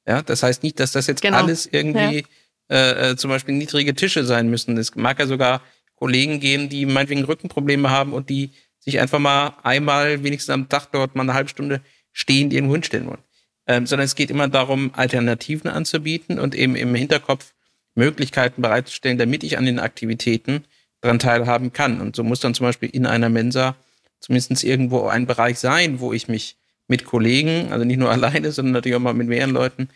[0.07, 1.39] Ja, das heißt nicht, dass das jetzt genau.
[1.39, 2.25] alles irgendwie
[2.71, 2.77] ja.
[2.77, 4.77] äh, äh, zum Beispiel niedrige Tische sein müssen.
[4.77, 5.63] Es mag ja sogar
[5.95, 10.93] Kollegen geben, die meinetwegen Rückenprobleme haben und die sich einfach mal einmal wenigstens am Tag
[10.93, 11.81] dort mal eine halbe Stunde
[12.13, 13.23] stehend irgendwo hinstellen wollen
[13.67, 17.55] ähm, sondern es geht immer darum, Alternativen anzubieten und eben im Hinterkopf
[17.95, 20.65] Möglichkeiten bereitzustellen, damit ich an den Aktivitäten
[21.01, 22.01] daran teilhaben kann.
[22.01, 23.77] Und so muss dann zum Beispiel in einer Mensa
[24.21, 26.57] zumindest irgendwo ein Bereich sein, wo ich mich
[26.95, 29.89] mit Kollegen, also nicht nur alleine, sondern natürlich auch mal mit mehreren Leuten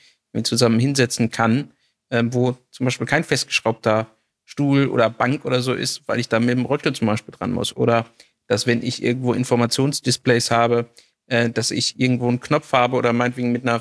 [0.43, 1.71] zusammen hinsetzen kann,
[2.11, 4.09] ähm, wo zum Beispiel kein festgeschraubter
[4.45, 7.53] Stuhl oder Bank oder so ist, weil ich da mit dem Röttel zum Beispiel dran
[7.53, 7.77] muss.
[7.77, 8.07] Oder
[8.49, 10.87] dass wenn ich irgendwo Informationsdisplays habe,
[11.27, 13.81] äh, dass ich irgendwo einen Knopf habe oder meinetwegen mit einer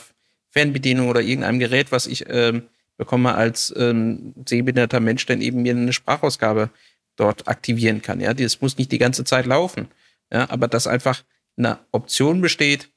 [0.52, 2.64] Fernbedienung oder irgendeinem Gerät, was ich ähm,
[2.98, 6.70] bekomme als ähm, sehbehinderter Mensch, dann eben mir eine Sprachausgabe
[7.16, 8.20] dort aktivieren kann.
[8.20, 9.88] Ja, das muss nicht die ganze Zeit laufen.
[10.32, 11.24] Ja, aber dass einfach
[11.58, 12.90] eine Option besteht,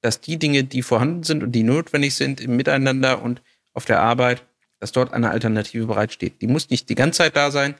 [0.00, 3.42] dass die Dinge, die vorhanden sind und die notwendig sind im Miteinander und
[3.74, 4.44] auf der Arbeit,
[4.80, 6.40] dass dort eine Alternative bereitsteht.
[6.40, 7.74] Die muss nicht die ganze Zeit da sein,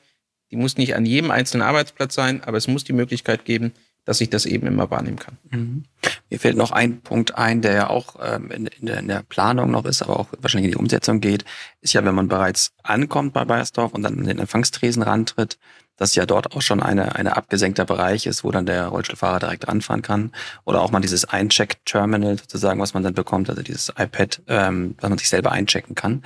[0.51, 3.73] die muss nicht an jedem einzelnen Arbeitsplatz sein, aber es muss die Möglichkeit geben,
[4.05, 5.37] dass ich das eben immer wahrnehmen kann.
[5.51, 5.83] Mhm.
[6.29, 9.23] Mir fällt noch ein Punkt ein, der ja auch ähm, in, in, der, in, der,
[9.23, 11.45] Planung noch ist, aber auch wahrscheinlich in die Umsetzung geht,
[11.81, 15.59] ist ja, wenn man bereits ankommt bei Bayersdorf und dann an den Empfangstresen rantritt,
[15.99, 19.67] dass ja dort auch schon eine, eine abgesenkter Bereich ist, wo dann der Rollstuhlfahrer direkt
[19.67, 20.31] ranfahren kann.
[20.65, 25.09] Oder auch mal dieses Eincheck-Terminal sozusagen, was man dann bekommt, also dieses iPad, ähm, was
[25.09, 26.23] man sich selber einchecken kann.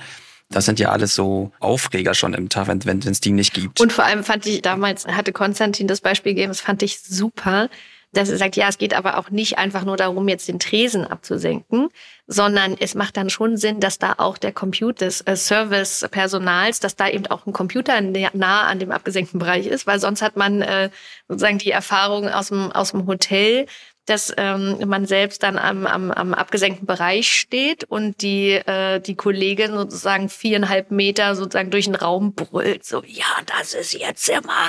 [0.50, 3.80] Das sind ja alles so Aufreger schon im Tag, wenn es die nicht gibt.
[3.80, 7.68] Und vor allem fand ich, damals hatte Konstantin das Beispiel gegeben, das fand ich super,
[8.14, 11.06] dass er sagt, ja, es geht aber auch nicht einfach nur darum, jetzt den Tresen
[11.06, 11.88] abzusenken,
[12.26, 16.96] sondern es macht dann schon Sinn, dass da auch der Computer des äh, Service-Personals, dass
[16.96, 20.62] da eben auch ein Computer nah an dem abgesenkten Bereich ist, weil sonst hat man
[20.62, 20.90] äh,
[21.28, 23.66] sozusagen die Erfahrung aus dem, aus dem Hotel,
[24.06, 29.14] dass ähm, man selbst dann am, am, am abgesenkten Bereich steht und die, äh, die
[29.14, 34.68] Kollegin sozusagen viereinhalb Meter sozusagen durch den Raum brüllt, so, ja, das ist jetzt immer.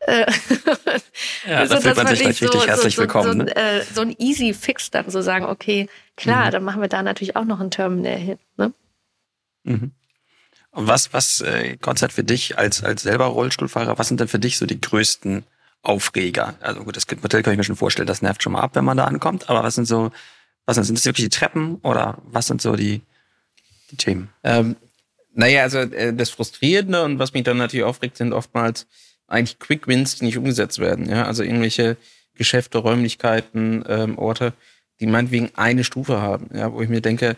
[0.00, 0.24] Äh,
[1.46, 3.32] ja, da fühlt man sich natürlich so, herzlich so, willkommen.
[3.32, 3.56] So, ne?
[3.56, 6.50] äh, so ein easy Fix dann so sagen, okay, klar, mhm.
[6.52, 8.38] dann machen wir da natürlich auch noch ein Terminal hin.
[8.56, 8.72] Ne?
[9.64, 9.92] Mhm.
[10.70, 14.38] Und was, was, äh, Konzert für dich als, als selber Rollstuhlfahrer, was sind denn für
[14.38, 15.44] dich so die größten
[15.82, 16.54] Aufreger.
[16.60, 18.84] Also gut, das Hotel kann ich mir schon vorstellen, das nervt schon mal ab, wenn
[18.84, 19.48] man da ankommt.
[19.48, 20.10] Aber was sind so,
[20.66, 23.00] was sind, sind das wirklich die Treppen oder was sind so die,
[23.90, 24.28] die Themen?
[24.44, 24.76] Ähm,
[25.32, 28.86] naja, also äh, das Frustrierende und was mich dann natürlich aufregt, sind oftmals
[29.26, 31.08] eigentlich Quick Wins, die nicht umgesetzt werden.
[31.08, 31.96] Ja, also irgendwelche
[32.34, 34.52] Geschäfte, Räumlichkeiten, ähm, Orte,
[34.98, 36.50] die meinetwegen eine Stufe haben.
[36.52, 37.36] Ja, wo ich mir denke,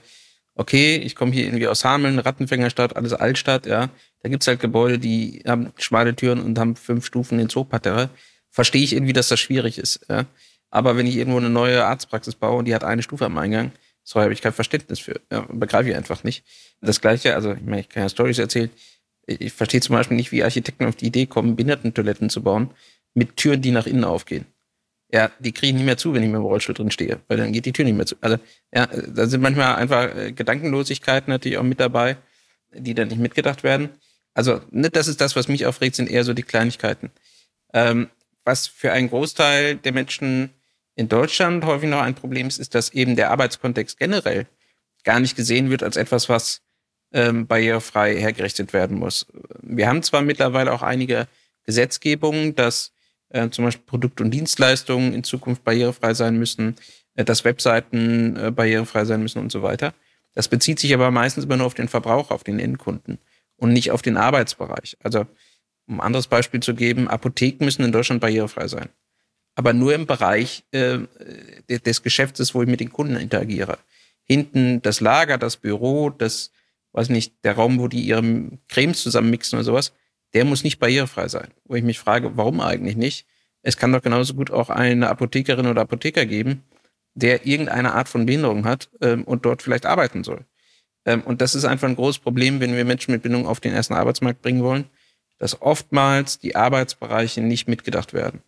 [0.54, 3.88] okay, ich komme hier irgendwie aus Hameln, Rattenfängerstadt, alles Altstadt, ja.
[4.22, 8.10] Da gibt's halt Gebäude, die haben schmale Türen und haben fünf Stufen in Zooparterre
[8.52, 10.06] verstehe ich irgendwie, dass das schwierig ist.
[10.08, 10.26] Ja?
[10.70, 13.72] Aber wenn ich irgendwo eine neue Arztpraxis baue und die hat eine Stufe am Eingang,
[14.04, 15.20] so habe ich kein Verständnis für.
[15.30, 16.44] Ja, begreife ich einfach nicht.
[16.80, 18.70] Das Gleiche, also ich meine, ich kann ja Stories erzählen.
[19.26, 22.70] Ich verstehe zum Beispiel nicht, wie Architekten auf die Idee kommen, Behindertentoiletten zu bauen
[23.14, 24.46] mit Türen, die nach innen aufgehen.
[25.12, 27.36] Ja, die kriege ich nicht mehr zu, wenn ich mit dem Rollstuhl drin stehe, weil
[27.36, 28.16] dann geht die Tür nicht mehr zu.
[28.20, 28.38] Also
[28.74, 32.16] ja, da sind manchmal einfach äh, Gedankenlosigkeiten natürlich auch mit dabei,
[32.72, 33.90] die dann nicht mitgedacht werden.
[34.34, 37.10] Also nicht, das ist das, was mich aufregt, sind eher so die Kleinigkeiten.
[37.74, 38.08] Ähm,
[38.44, 40.50] was für einen Großteil der Menschen
[40.94, 44.46] in Deutschland häufig noch ein Problem ist, ist, dass eben der Arbeitskontext generell
[45.04, 46.62] gar nicht gesehen wird als etwas, was
[47.12, 49.26] ähm, barrierefrei hergerichtet werden muss.
[49.62, 51.28] Wir haben zwar mittlerweile auch einige
[51.64, 52.92] Gesetzgebungen, dass
[53.30, 56.76] äh, zum Beispiel Produkte und Dienstleistungen in Zukunft barrierefrei sein müssen,
[57.14, 59.94] äh, dass Webseiten äh, barrierefrei sein müssen und so weiter.
[60.34, 63.18] Das bezieht sich aber meistens immer nur auf den Verbraucher, auf den Endkunden
[63.56, 64.96] und nicht auf den Arbeitsbereich.
[65.02, 65.26] Also
[65.86, 68.88] um ein anderes Beispiel zu geben, Apotheken müssen in Deutschland barrierefrei sein.
[69.54, 70.98] Aber nur im Bereich äh,
[71.68, 73.78] des Geschäftes, wo ich mit den Kunden interagiere.
[74.24, 76.52] Hinten das Lager, das Büro, das,
[76.92, 78.22] weiß nicht, der Raum, wo die ihre
[78.68, 79.92] Cremes zusammenmixen oder sowas,
[80.32, 81.48] der muss nicht barrierefrei sein.
[81.64, 83.26] Wo ich mich frage, warum eigentlich nicht?
[83.62, 86.62] Es kann doch genauso gut auch eine Apothekerin oder Apotheker geben,
[87.14, 90.46] der irgendeine Art von Behinderung hat ähm, und dort vielleicht arbeiten soll.
[91.04, 93.74] Ähm, und das ist einfach ein großes Problem, wenn wir Menschen mit Bindung auf den
[93.74, 94.86] ersten Arbeitsmarkt bringen wollen
[95.42, 98.42] dass oftmals die Arbeitsbereiche nicht mitgedacht werden.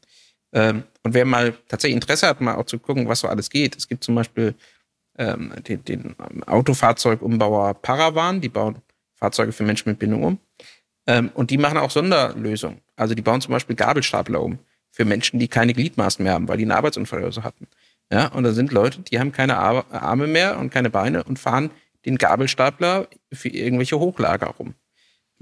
[0.52, 3.76] Ähm, und wer mal tatsächlich Interesse hat, mal auch zu gucken, was so alles geht.
[3.76, 4.54] Es gibt zum Beispiel
[5.18, 6.14] ähm, den, den
[6.46, 8.76] Autofahrzeugumbauer Paravan, die bauen
[9.16, 10.38] Fahrzeuge für Menschen mit Bindung um.
[11.08, 12.80] Ähm, und die machen auch Sonderlösungen.
[12.94, 14.60] Also die bauen zum Beispiel Gabelstapler um
[14.92, 17.66] für Menschen, die keine Gliedmaßen mehr haben, weil die einen Arbeitsunfall oder so hatten.
[18.12, 21.72] Ja, und da sind Leute, die haben keine Arme mehr und keine Beine und fahren
[22.06, 24.74] den Gabelstapler für irgendwelche Hochlager rum.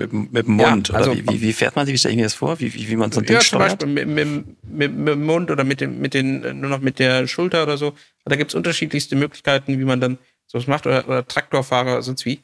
[0.07, 1.95] Mit, mit dem Mund, ja, also, oder wie, wie, fährt man sich?
[1.95, 2.61] Wie stelle ich mir das vor?
[2.61, 3.81] Wie, wie, wie man so ein Ding ja, steuert?
[3.81, 6.81] zum Beispiel mit, mit, mit, mit dem Mund oder mit, dem, mit den, nur noch
[6.81, 7.95] mit der Schulter oder so.
[8.25, 10.87] Da gibt's unterschiedlichste Möglichkeiten, wie man dann sowas macht.
[10.87, 12.41] Oder, oder Traktorfahrer, sonst wie.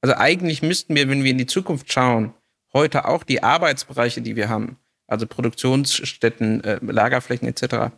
[0.00, 2.32] Also eigentlich müssten wir, wenn wir in die Zukunft schauen,
[2.72, 4.76] heute auch die Arbeitsbereiche, die wir haben,
[5.06, 7.92] also Produktionsstätten, äh, Lagerflächen etc.,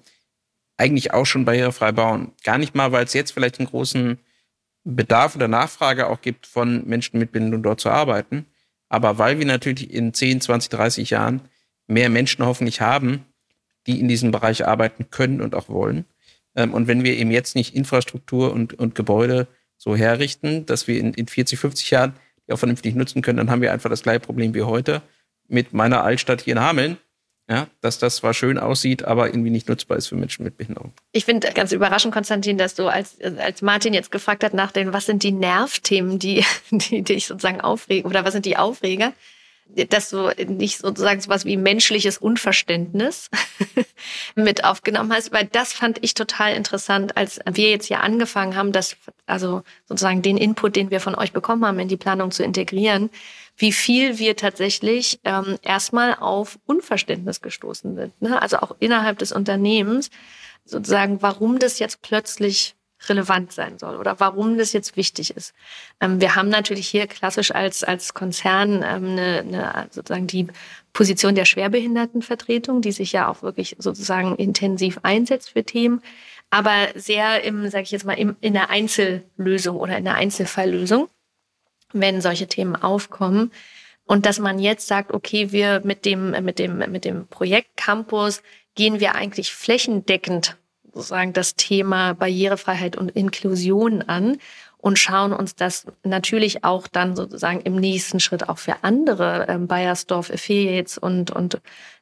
[0.76, 2.32] eigentlich auch schon barrierefrei bauen.
[2.42, 4.18] Gar nicht mal, weil es jetzt vielleicht einen großen
[4.84, 8.46] Bedarf oder Nachfrage auch gibt, von Menschen mit Bindung dort zu arbeiten,
[8.92, 11.40] aber weil wir natürlich in 10, 20, 30 Jahren
[11.86, 13.24] mehr Menschen hoffentlich haben,
[13.86, 16.04] die in diesem Bereich arbeiten können und auch wollen.
[16.54, 21.00] Ähm, und wenn wir eben jetzt nicht Infrastruktur und, und Gebäude so herrichten, dass wir
[21.00, 22.12] in, in 40, 50 Jahren
[22.46, 25.00] die auch vernünftig nutzen können, dann haben wir einfach das gleiche Problem wie heute
[25.48, 26.98] mit meiner Altstadt hier in Hameln
[27.52, 30.94] ja, dass das zwar schön aussieht, aber irgendwie nicht nutzbar ist für Menschen mit Behinderung.
[31.12, 34.94] Ich finde ganz überraschend, Konstantin, dass du als, als Martin jetzt gefragt hat nach den,
[34.94, 39.12] was sind die Nervthemen, die, die dich sozusagen aufregen oder was sind die Aufreger,
[39.90, 43.28] dass du nicht sozusagen sowas wie menschliches Unverständnis
[44.34, 48.72] mit aufgenommen hast, weil das fand ich total interessant, als wir jetzt hier angefangen haben,
[48.72, 52.42] das, also sozusagen den Input, den wir von euch bekommen haben, in die Planung zu
[52.42, 53.10] integrieren
[53.56, 58.22] wie viel wir tatsächlich ähm, erstmal auf Unverständnis gestoßen sind.
[58.22, 58.40] Ne?
[58.40, 60.10] Also auch innerhalb des Unternehmens
[60.64, 62.74] sozusagen, warum das jetzt plötzlich
[63.08, 65.54] relevant sein soll oder warum das jetzt wichtig ist.
[66.00, 70.46] Ähm, wir haben natürlich hier klassisch als, als Konzern ähm, eine, eine, sozusagen die
[70.92, 76.00] Position der Schwerbehindertenvertretung, die sich ja auch wirklich sozusagen intensiv einsetzt für Themen,
[76.50, 81.08] aber sehr im, sage ich jetzt mal, im, in der Einzellösung oder in der Einzelfalllösung
[81.92, 83.52] wenn solche Themen aufkommen.
[84.04, 88.42] Und dass man jetzt sagt, okay, wir mit dem, mit dem, mit dem Projekt Campus
[88.74, 90.56] gehen wir eigentlich flächendeckend
[90.92, 94.38] sozusagen das Thema Barrierefreiheit und Inklusion an
[94.82, 99.68] und schauen uns das natürlich auch dann sozusagen im nächsten Schritt auch für andere ähm,
[99.68, 101.60] Bayersdorf Affiliates und, und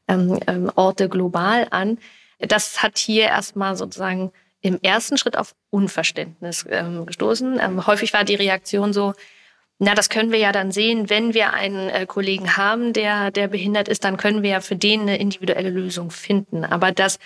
[0.09, 1.99] ähm, ähm, Orte global an.
[2.39, 7.61] Das hat hier erstmal sozusagen im ersten Schritt auf Unverständnis ähm, gestoßen.
[7.61, 9.15] Ähm, häufig war die Reaktion so,
[9.83, 13.49] na, das können wir ja dann sehen, wenn wir einen äh, Kollegen haben, der, der
[13.49, 16.67] behindert ist, dann können wir ja für den eine individuelle Lösung finden.
[16.67, 17.19] Aber dass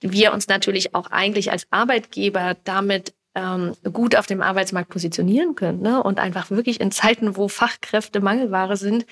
[0.00, 5.80] wir uns natürlich auch eigentlich als Arbeitgeber damit ähm, gut auf dem Arbeitsmarkt positionieren können
[5.80, 6.02] ne?
[6.02, 9.06] und einfach wirklich in Zeiten, wo Fachkräfte Mangelware sind,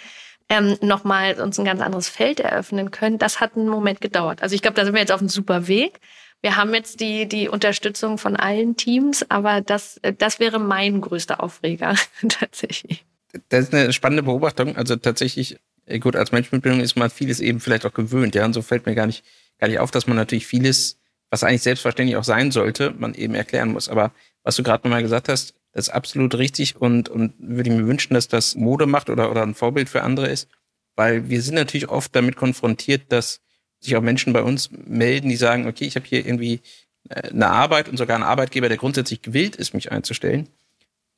[0.51, 4.43] ähm, nochmal uns ein ganz anderes Feld eröffnen können, das hat einen Moment gedauert.
[4.43, 6.01] Also ich glaube, da sind wir jetzt auf einem super Weg.
[6.43, 11.43] Wir haben jetzt die, die Unterstützung von allen Teams, aber das, das wäre mein größter
[11.43, 11.95] Aufreger
[12.29, 13.05] tatsächlich.
[13.49, 14.77] Das ist eine spannende Beobachtung.
[14.77, 18.35] Also tatsächlich, äh, gut, als Mensch mit Bildung ist man vieles eben vielleicht auch gewöhnt,
[18.35, 18.45] ja.
[18.45, 19.25] Und so fällt mir gar nicht,
[19.59, 20.99] gar nicht auf, dass man natürlich vieles,
[21.29, 23.89] was eigentlich selbstverständlich auch sein sollte, man eben erklären muss.
[23.89, 27.77] Aber was du gerade nochmal gesagt hast, das ist absolut richtig und, und würde ich
[27.77, 30.49] mir wünschen, dass das Mode macht oder, oder ein Vorbild für andere ist.
[30.97, 33.41] Weil wir sind natürlich oft damit konfrontiert, dass
[33.81, 36.61] sich auch Menschen bei uns melden, die sagen, okay, ich habe hier irgendwie
[37.09, 40.49] äh, eine Arbeit und sogar einen Arbeitgeber, der grundsätzlich gewillt ist, mich einzustellen.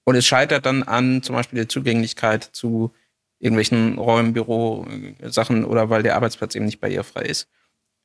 [0.04, 2.92] Und es scheitert dann an zum Beispiel der Zugänglichkeit zu
[3.38, 4.86] irgendwelchen Räumen, Büro,
[5.20, 7.48] äh, Sachen oder weil der Arbeitsplatz eben nicht barrierefrei ist.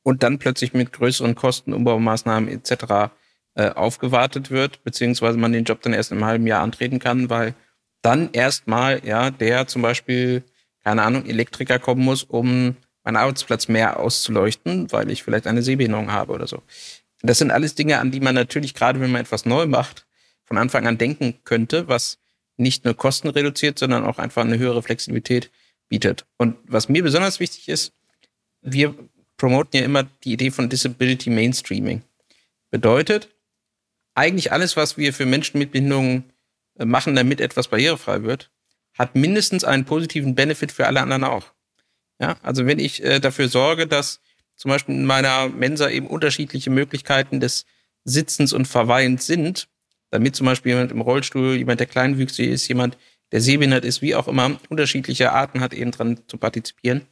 [0.02, 3.12] Und dann plötzlich mit größeren Kosten, Umbaumaßnahmen etc.
[3.54, 7.54] Äh, aufgewartet wird, beziehungsweise man den Job dann erst im halben Jahr antreten kann, weil
[8.02, 10.44] dann erstmal, ja, der zum Beispiel,
[10.84, 12.76] keine Ahnung, Elektriker kommen muss, um
[13.08, 16.62] meinen Arbeitsplatz mehr auszuleuchten, weil ich vielleicht eine Sehbehinderung habe oder so.
[17.22, 20.06] Das sind alles Dinge, an die man natürlich, gerade wenn man etwas neu macht,
[20.44, 22.18] von Anfang an denken könnte, was
[22.58, 25.50] nicht nur Kosten reduziert, sondern auch einfach eine höhere Flexibilität
[25.88, 26.26] bietet.
[26.36, 27.92] Und was mir besonders wichtig ist,
[28.60, 28.94] wir
[29.38, 32.02] promoten ja immer die Idee von Disability Mainstreaming.
[32.70, 33.30] Bedeutet,
[34.14, 36.24] eigentlich alles, was wir für Menschen mit Behinderungen
[36.78, 38.50] äh, machen, damit etwas barrierefrei wird,
[38.98, 41.54] hat mindestens einen positiven Benefit für alle anderen auch.
[42.20, 44.20] Ja, also wenn ich äh, dafür sorge, dass
[44.56, 47.64] zum Beispiel in meiner Mensa eben unterschiedliche Möglichkeiten des
[48.04, 49.68] Sitzens und Verweilens sind,
[50.10, 52.96] damit zum Beispiel jemand im Rollstuhl, jemand, der kleinwüchsig ist, jemand,
[53.30, 57.02] der sehbehindert ist, wie auch immer, unterschiedliche Arten hat, eben dran zu partizipieren,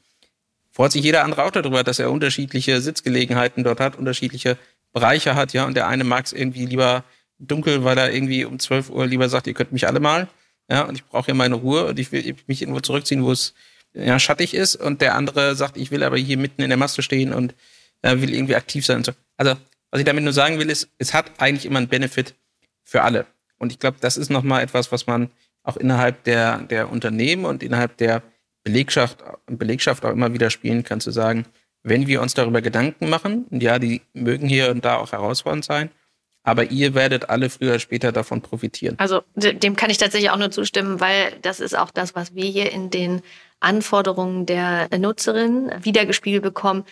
[0.72, 4.58] freut sich jeder andere auch darüber, dass er unterschiedliche Sitzgelegenheiten dort hat, unterschiedliche
[4.92, 7.04] Bereiche hat, ja, und der eine mag es irgendwie lieber
[7.38, 10.28] dunkel, weil er irgendwie um 12 Uhr lieber sagt, ihr könnt mich alle mal,
[10.68, 13.54] ja, und ich brauche hier meine Ruhe und ich will mich irgendwo zurückziehen, wo es
[13.96, 17.02] ja, schattig ist und der andere sagt, ich will aber hier mitten in der Masse
[17.02, 17.54] stehen und
[18.02, 19.02] äh, will irgendwie aktiv sein.
[19.02, 19.12] So.
[19.36, 19.56] Also,
[19.90, 22.34] was ich damit nur sagen will, ist, es hat eigentlich immer einen Benefit
[22.84, 23.26] für alle.
[23.58, 25.30] Und ich glaube, das ist nochmal etwas, was man
[25.62, 28.22] auch innerhalb der, der Unternehmen und innerhalb der
[28.62, 31.46] Belegschaft, Belegschaft auch immer wieder spielen kann, zu sagen,
[31.82, 35.64] wenn wir uns darüber Gedanken machen, und ja, die mögen hier und da auch herausfordernd
[35.64, 35.90] sein,
[36.46, 38.94] aber ihr werdet alle früher später davon profitieren.
[38.98, 42.44] Also dem kann ich tatsächlich auch nur zustimmen, weil das ist auch das, was wir
[42.44, 43.20] hier in den
[43.58, 46.84] Anforderungen der Nutzerin wiedergespiegelt bekommen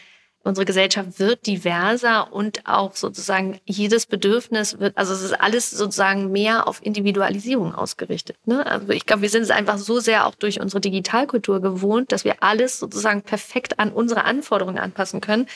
[0.45, 6.31] unsere Gesellschaft wird diverser und auch sozusagen jedes Bedürfnis wird, also es ist alles sozusagen
[6.31, 8.37] mehr auf Individualisierung ausgerichtet.
[8.45, 8.65] Ne?
[8.67, 12.25] Also ich glaube, wir sind es einfach so sehr auch durch unsere Digitalkultur gewohnt, dass
[12.25, 15.47] wir alles sozusagen perfekt an unsere Anforderungen anpassen können,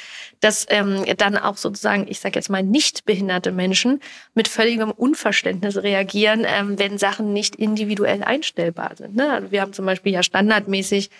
[0.40, 4.00] dass ähm, dann auch sozusagen, ich sage jetzt mal, nicht behinderte Menschen
[4.34, 9.16] mit völligem Unverständnis reagieren, ähm, wenn Sachen nicht individuell einstellbar sind.
[9.16, 9.30] Ne?
[9.30, 11.10] Also wir haben zum Beispiel ja standardmäßig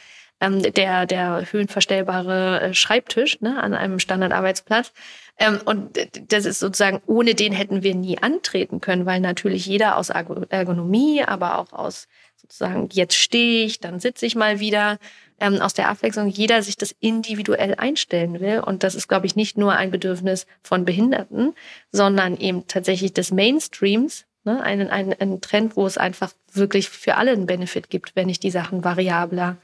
[0.40, 4.92] ähm, der, der höhenverstellbare äh, Schreibtisch ne, an einem Standardarbeitsplatz.
[5.38, 5.98] Ähm, und
[6.28, 11.22] das ist sozusagen, ohne den hätten wir nie antreten können, weil natürlich jeder aus Ergonomie,
[11.22, 14.98] aber auch aus sozusagen, jetzt stehe ich, dann sitze ich mal wieder,
[15.40, 18.60] ähm, aus der Abwechslung, jeder sich das individuell einstellen will.
[18.60, 21.54] Und das ist, glaube ich, nicht nur ein Bedürfnis von Behinderten,
[21.92, 24.62] sondern eben tatsächlich des Mainstreams, ne?
[24.62, 28.40] ein, ein, ein Trend, wo es einfach wirklich für alle einen Benefit gibt, wenn ich
[28.40, 29.58] die Sachen variabler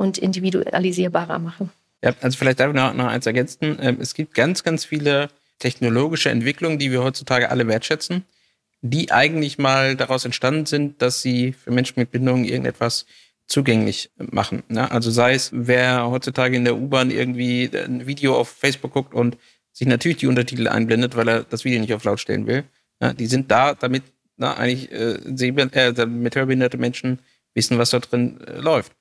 [0.00, 1.68] und individualisierbarer mache.
[2.02, 3.78] Ja, also vielleicht darf ich noch, noch eins ergänzen.
[3.82, 8.24] Ähm, es gibt ganz, ganz viele technologische Entwicklungen, die wir heutzutage alle wertschätzen,
[8.80, 13.04] die eigentlich mal daraus entstanden sind, dass sie für Menschen mit Bindungen irgendetwas
[13.46, 14.62] zugänglich machen.
[14.68, 14.90] Ne?
[14.90, 19.36] Also sei es, wer heutzutage in der U-Bahn irgendwie ein Video auf Facebook guckt und
[19.70, 22.64] sich natürlich die Untertitel einblendet, weil er das Video nicht auf laut stellen will.
[23.00, 23.14] Ne?
[23.14, 24.04] Die sind da, damit
[24.38, 27.18] na, eigentlich äh, äh, mit hörbehinderte Menschen
[27.52, 28.92] wissen, was da drin äh, läuft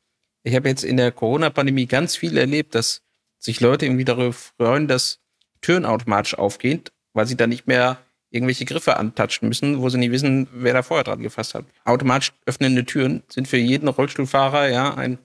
[0.49, 3.01] ich habe jetzt in der Corona-Pandemie ganz viel erlebt, dass
[3.37, 5.19] sich Leute irgendwie darüber freuen, dass
[5.61, 6.83] Türen automatisch aufgehen,
[7.13, 7.99] weil sie dann nicht mehr
[8.31, 11.65] irgendwelche Griffe antatschen müssen, wo sie nicht wissen, wer da vorher dran gefasst hat.
[11.85, 15.17] Automatisch öffnende Türen sind für jeden Rollstuhlfahrer ja ein,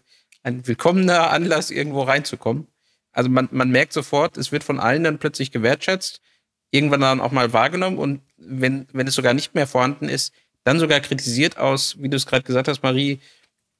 [0.42, 2.66] ein willkommener Anlass, irgendwo reinzukommen.
[3.12, 6.20] Also man, man merkt sofort, es wird von allen dann plötzlich gewertschätzt,
[6.70, 10.32] irgendwann dann auch mal wahrgenommen und wenn, wenn es sogar nicht mehr vorhanden ist,
[10.64, 13.20] dann sogar kritisiert aus, wie du es gerade gesagt hast, Marie,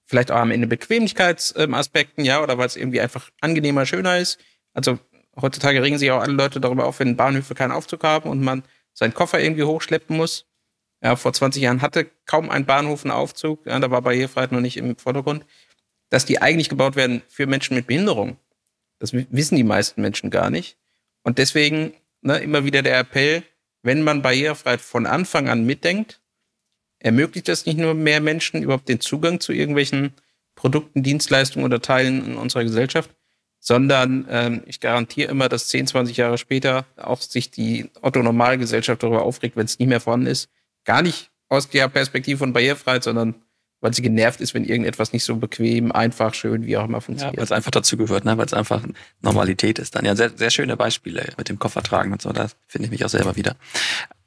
[0.06, 4.38] vielleicht auch am Ende Bequemlichkeitsaspekten, ja, oder weil es irgendwie einfach angenehmer, schöner ist.
[4.72, 4.98] Also
[5.40, 8.64] heutzutage regen sich auch alle Leute darüber auf, wenn Bahnhöfe keinen Aufzug haben und man
[8.92, 10.46] seinen Koffer irgendwie hochschleppen muss.
[11.02, 13.66] Ja, vor 20 Jahren hatte kaum ein Bahnhof einen Aufzug.
[13.66, 15.44] Ja, da war Barrierefreiheit noch nicht im Vordergrund.
[16.08, 18.36] Dass die eigentlich gebaut werden für Menschen mit Behinderung,
[18.98, 20.78] das wissen die meisten Menschen gar nicht.
[21.22, 23.42] Und deswegen ne, immer wieder der Appell,
[23.82, 26.20] wenn man Barrierefreiheit von Anfang an mitdenkt,
[27.04, 30.14] ermöglicht das nicht nur mehr Menschen überhaupt den Zugang zu irgendwelchen
[30.54, 33.10] Produkten, Dienstleistungen oder Teilen in unserer Gesellschaft,
[33.60, 39.22] sondern ähm, ich garantiere immer, dass 10, 20 Jahre später auch sich die Otto-Normalgesellschaft darüber
[39.22, 40.48] aufregt, wenn es nicht mehr vorhanden ist.
[40.84, 43.34] Gar nicht aus der Perspektive von Barrierefreiheit, sondern
[43.84, 47.34] weil sie genervt ist, wenn irgendetwas nicht so bequem, einfach, schön, wie auch immer funktioniert.
[47.34, 48.38] Ja, weil es einfach dazugehört, ne?
[48.38, 48.82] weil es einfach
[49.20, 50.06] Normalität ist dann.
[50.06, 53.10] Ja, sehr, sehr schöne Beispiele mit dem Koffertragen und so, da finde ich mich auch
[53.10, 53.56] selber wieder.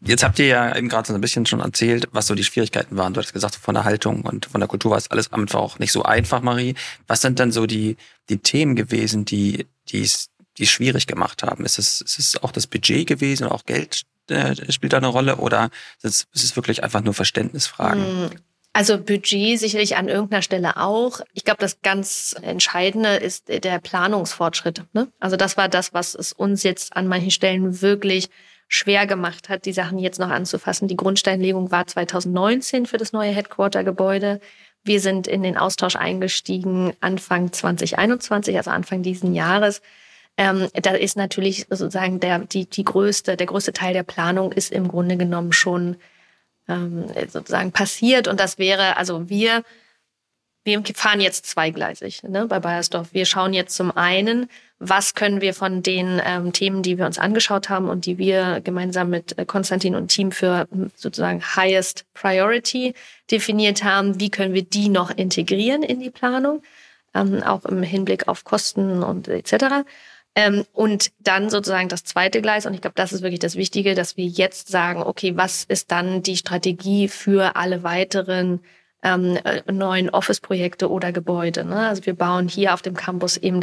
[0.01, 2.97] Jetzt habt ihr ja eben gerade so ein bisschen schon erzählt, was so die Schwierigkeiten
[2.97, 3.15] waren.
[3.15, 5.79] Du hast gesagt, von der Haltung und von der Kultur war es alles einfach auch
[5.79, 6.75] nicht so einfach, Marie.
[7.07, 7.97] Was sind denn so die,
[8.29, 11.65] die Themen gewesen, die, die es die schwierig gemacht haben?
[11.65, 15.37] Ist es, ist es auch das Budget gewesen auch Geld äh, spielt da eine Rolle
[15.37, 15.69] oder
[16.01, 18.29] ist es, ist es wirklich einfach nur Verständnisfragen?
[18.77, 21.21] Also Budget sicherlich an irgendeiner Stelle auch.
[21.33, 24.83] Ich glaube, das ganz Entscheidende ist der Planungsfortschritt.
[24.93, 25.07] Ne?
[25.19, 28.29] Also das war das, was es uns jetzt an manchen Stellen wirklich
[28.67, 30.87] schwer gemacht hat, die Sachen jetzt noch anzufassen.
[30.87, 34.41] Die Grundsteinlegung war 2019 für das neue Headquarter-Gebäude.
[34.83, 39.81] Wir sind in den Austausch eingestiegen Anfang 2021, also Anfang diesen Jahres.
[40.37, 44.71] Ähm, da ist natürlich sozusagen der, die, die größte, der größte Teil der Planung ist
[44.71, 45.97] im Grunde genommen schon
[46.67, 48.27] ähm, sozusagen passiert.
[48.27, 49.63] Und das wäre, also wir,
[50.63, 53.13] wir fahren jetzt zweigleisig ne, bei Bayersdorf.
[53.13, 54.49] Wir schauen jetzt zum einen,
[54.79, 58.61] was können wir von den ähm, Themen, die wir uns angeschaut haben und die wir
[58.61, 62.93] gemeinsam mit äh, Konstantin und Team für hm, sozusagen Highest Priority
[63.31, 66.61] definiert haben, wie können wir die noch integrieren in die Planung,
[67.15, 69.85] ähm, auch im Hinblick auf Kosten und etc.
[70.37, 73.95] Ähm, und dann sozusagen das zweite Gleis, und ich glaube, das ist wirklich das Wichtige,
[73.95, 78.59] dass wir jetzt sagen, okay, was ist dann die Strategie für alle weiteren
[79.01, 81.65] ähm, äh, neuen Office-Projekte oder Gebäude?
[81.65, 81.87] Ne?
[81.87, 83.61] Also wir bauen hier auf dem Campus eben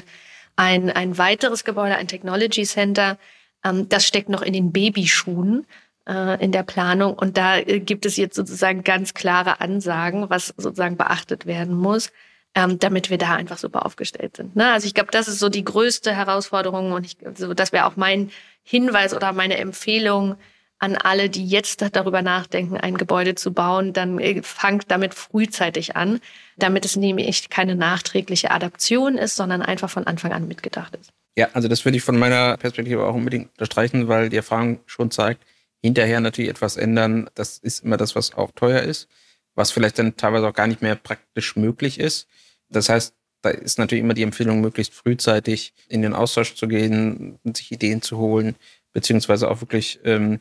[0.56, 3.18] ein, ein weiteres Gebäude, ein Technology Center.
[3.64, 5.66] Ähm, das steckt noch in den Babyschuhen
[6.08, 7.14] äh, in der Planung.
[7.14, 12.10] Und da äh, gibt es jetzt sozusagen ganz klare Ansagen, was sozusagen beachtet werden muss
[12.54, 14.56] ähm, damit wir da einfach super aufgestellt sind.
[14.56, 14.72] Ne?
[14.72, 17.96] Also ich glaube, das ist so die größte Herausforderung und ich, also das wäre auch
[17.96, 18.30] mein
[18.62, 20.36] Hinweis oder meine Empfehlung
[20.78, 25.96] an alle, die jetzt darüber nachdenken, ein Gebäude zu bauen, dann äh, fangt damit frühzeitig
[25.96, 26.20] an,
[26.56, 31.10] damit es nämlich keine nachträgliche Adaption ist, sondern einfach von Anfang an mitgedacht ist.
[31.36, 35.10] Ja, also das würde ich von meiner Perspektive auch unbedingt unterstreichen, weil die Erfahrung schon
[35.10, 35.42] zeigt,
[35.82, 39.08] hinterher natürlich etwas ändern, das ist immer das, was auch teuer ist,
[39.54, 42.28] was vielleicht dann teilweise auch gar nicht mehr praktisch möglich ist.
[42.68, 47.38] Das heißt, da ist natürlich immer die Empfehlung, möglichst frühzeitig in den Austausch zu gehen,
[47.44, 48.56] sich Ideen zu holen,
[48.92, 50.40] beziehungsweise auch wirklich ähm,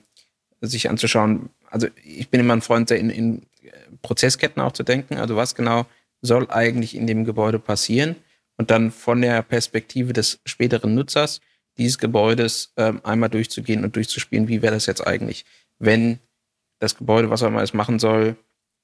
[0.62, 1.50] sich anzuschauen.
[1.70, 3.46] Also ich bin immer ein Freund, in, in
[4.02, 5.18] Prozessketten auch zu denken.
[5.18, 5.86] Also was genau
[6.22, 8.16] soll eigentlich in dem Gebäude passieren?
[8.56, 11.42] Und dann von der Perspektive des späteren Nutzers
[11.78, 15.44] dieses Gebäudes ähm, einmal durchzugehen und durchzuspielen, wie wäre das jetzt eigentlich,
[15.80, 16.20] wenn
[16.80, 18.36] das Gebäude, was auch immer es machen soll,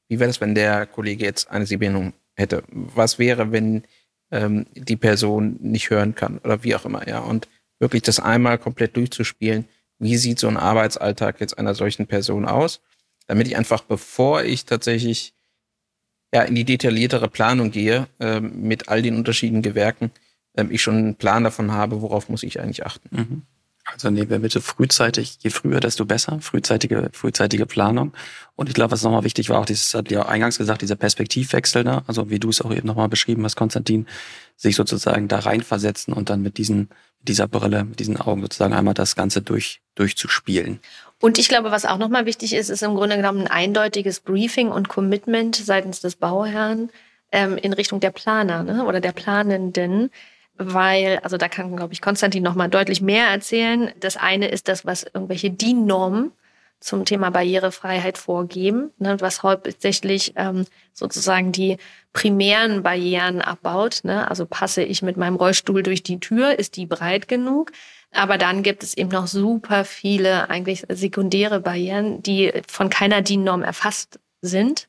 [0.07, 2.63] wie wäre das, wenn der Kollege jetzt eine Sehbehinderung hätte.
[2.71, 3.83] Was wäre, wenn
[4.31, 7.19] ähm, die Person nicht hören kann oder wie auch immer, ja.
[7.19, 7.47] Und
[7.79, 9.65] wirklich das einmal komplett durchzuspielen,
[9.99, 12.81] wie sieht so ein Arbeitsalltag jetzt einer solchen Person aus,
[13.27, 15.33] damit ich einfach, bevor ich tatsächlich
[16.33, 20.11] ja, in die detailliertere Planung gehe, ähm, mit all den unterschiedlichen Gewerken,
[20.55, 23.09] ähm, ich schon einen Plan davon habe, worauf muss ich eigentlich achten.
[23.15, 23.41] Mhm.
[23.91, 28.13] Also nehmen wir bitte frühzeitig, je früher, desto besser, frühzeitige, frühzeitige Planung.
[28.55, 31.83] Und ich glaube, was nochmal wichtig war, auch dieses, hat ja eingangs gesagt, dieser Perspektivwechsel
[31.83, 34.07] da, also wie du es auch eben nochmal beschrieben hast, Konstantin,
[34.55, 36.89] sich sozusagen da reinversetzen und dann mit diesen,
[37.21, 40.79] dieser Brille, mit diesen Augen sozusagen einmal das Ganze durch, durchzuspielen.
[41.21, 44.69] Und ich glaube, was auch nochmal wichtig ist, ist im Grunde genommen ein eindeutiges Briefing
[44.69, 46.89] und Commitment seitens des Bauherrn
[47.31, 50.11] ähm, in Richtung der Planer ne, oder der Planenden
[50.59, 53.91] weil, also da kann, glaube ich, Konstantin noch mal deutlich mehr erzählen.
[53.99, 56.33] Das eine ist das, was irgendwelche DIN-Normen
[56.81, 61.77] zum Thema Barrierefreiheit vorgeben, ne, was hauptsächlich ähm, sozusagen die
[62.13, 64.01] primären Barrieren abbaut.
[64.03, 64.29] Ne?
[64.29, 67.71] Also passe ich mit meinem Rollstuhl durch die Tür, ist die breit genug?
[68.11, 73.63] Aber dann gibt es eben noch super viele eigentlich sekundäre Barrieren, die von keiner DIN-Norm
[73.63, 74.87] erfasst sind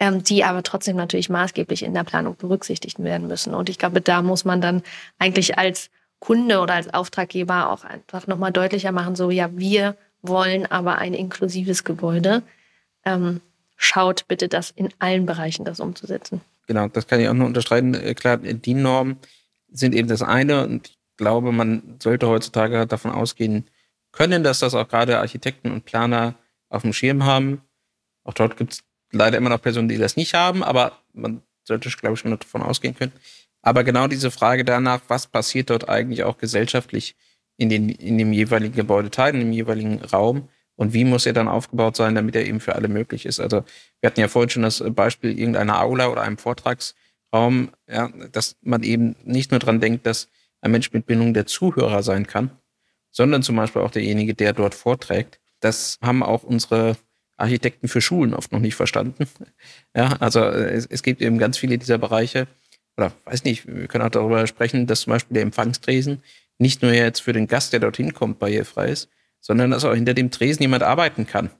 [0.00, 3.54] ähm, die aber trotzdem natürlich maßgeblich in der Planung berücksichtigt werden müssen.
[3.54, 4.82] Und ich glaube, da muss man dann
[5.18, 10.66] eigentlich als Kunde oder als Auftraggeber auch einfach nochmal deutlicher machen, so ja, wir wollen
[10.66, 12.42] aber ein inklusives Gebäude.
[13.04, 13.40] Ähm,
[13.76, 16.40] schaut bitte das in allen Bereichen das umzusetzen.
[16.66, 17.94] Genau, das kann ich auch nur unterstreiten.
[17.94, 19.18] Äh, klar, die Normen
[19.70, 23.68] sind eben das eine und ich glaube, man sollte heutzutage davon ausgehen
[24.12, 26.34] können, dass das auch gerade Architekten und Planer
[26.68, 27.62] auf dem Schirm haben.
[28.24, 28.82] Auch dort gibt es
[29.12, 32.62] leider immer noch Personen, die das nicht haben, aber man sollte, glaube ich, schon davon
[32.62, 33.12] ausgehen können.
[33.62, 37.14] Aber genau diese Frage danach, was passiert dort eigentlich auch gesellschaftlich
[37.56, 41.46] in, den, in dem jeweiligen Gebäudeteil, in dem jeweiligen Raum und wie muss er dann
[41.46, 43.38] aufgebaut sein, damit er eben für alle möglich ist.
[43.38, 43.64] Also
[44.00, 48.82] wir hatten ja vorhin schon das Beispiel irgendeiner Aula oder einem Vortragsraum, ja, dass man
[48.82, 50.28] eben nicht nur dran denkt, dass
[50.62, 52.50] ein Mensch mit Bindung der Zuhörer sein kann,
[53.10, 55.38] sondern zum Beispiel auch derjenige, der dort vorträgt.
[55.60, 56.96] Das haben auch unsere
[57.40, 59.26] Architekten für Schulen oft noch nicht verstanden.
[59.96, 62.46] Ja, also es, es gibt eben ganz viele dieser Bereiche,
[62.96, 66.22] oder weiß nicht, wir können auch darüber sprechen, dass zum Beispiel der Empfangstresen
[66.58, 69.08] nicht nur jetzt für den Gast, der dorthin kommt, barrierefrei ist,
[69.40, 71.50] sondern dass auch hinter dem Tresen jemand arbeiten kann,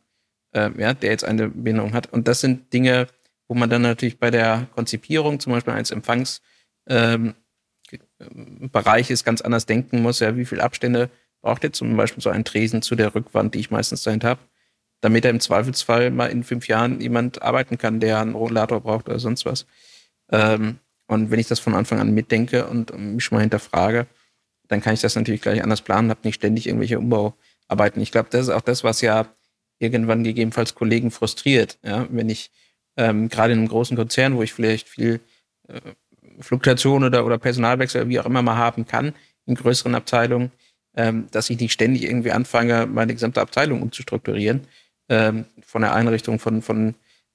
[0.52, 2.12] äh, ja, der jetzt eine Bindung hat.
[2.12, 3.06] Und das sind Dinge,
[3.48, 7.34] wo man dann natürlich bei der Konzipierung zum Beispiel eines Empfangsbereiches
[9.20, 10.20] ähm, ganz anders denken muss.
[10.20, 11.10] Ja, wie viel Abstände
[11.40, 14.40] braucht jetzt zum Beispiel so ein Tresen zu der Rückwand, die ich meistens dahinter habe,
[15.00, 19.08] damit er im Zweifelsfall mal in fünf Jahren jemand arbeiten kann, der einen Rollator braucht
[19.08, 19.66] oder sonst was.
[20.30, 24.06] Ähm, und wenn ich das von Anfang an mitdenke und mich mal hinterfrage,
[24.68, 28.00] dann kann ich das natürlich gleich anders planen, habe nicht ständig irgendwelche Umbauarbeiten.
[28.00, 29.26] Ich glaube, das ist auch das, was ja
[29.80, 31.78] irgendwann gegebenenfalls Kollegen frustriert.
[31.82, 32.06] Ja?
[32.10, 32.50] Wenn ich
[32.96, 35.20] ähm, gerade in einem großen Konzern, wo ich vielleicht viel
[35.66, 35.80] äh,
[36.38, 39.14] Fluktuation oder, oder Personalwechsel, wie auch immer mal haben kann,
[39.46, 40.52] in größeren Abteilungen,
[40.94, 44.62] ähm, dass ich nicht ständig irgendwie anfange, meine gesamte Abteilung umzustrukturieren,
[45.10, 46.94] ähm, von der Einrichtung von, von,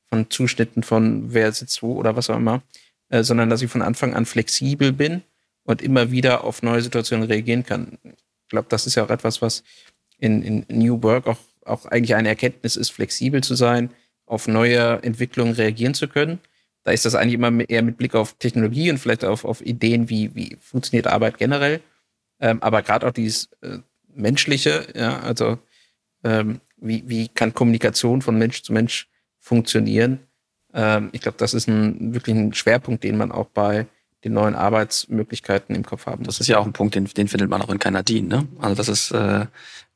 [0.10, 2.64] von Zuschnitten, von wer sitzt wo oder was auch immer,
[3.10, 5.22] äh, sondern dass ich von Anfang an flexibel bin
[5.64, 8.00] und immer wieder auf neue Situationen reagieren kann.
[8.04, 9.64] Ich glaube, das ist ja auch etwas, was
[10.18, 13.92] in, in New Work auch, auch eigentlich eine Erkenntnis ist, flexibel zu sein,
[14.26, 16.40] auf neue Entwicklungen reagieren zu können.
[16.84, 20.10] Da ist das eigentlich immer eher mit Blick auf Technologie und vielleicht auf, auf Ideen,
[20.10, 21.82] wie, wie funktioniert Arbeit generell.
[22.40, 23.80] Ähm, aber gerade auch dieses äh,
[24.14, 25.58] Menschliche, ja, also
[26.24, 29.08] ähm, wie, wie kann Kommunikation von Mensch zu Mensch
[29.40, 30.20] funktionieren,
[30.76, 33.88] ähm, ich glaube, das ist ein, wirklich ein Schwerpunkt, den man auch bei
[34.24, 36.36] den neuen Arbeitsmöglichkeiten im Kopf haben muss.
[36.36, 38.28] Das ist ja auch ein Punkt, den, den findet man auch in keiner DIN.
[38.28, 38.48] Ne?
[38.60, 39.46] Also das ist, äh,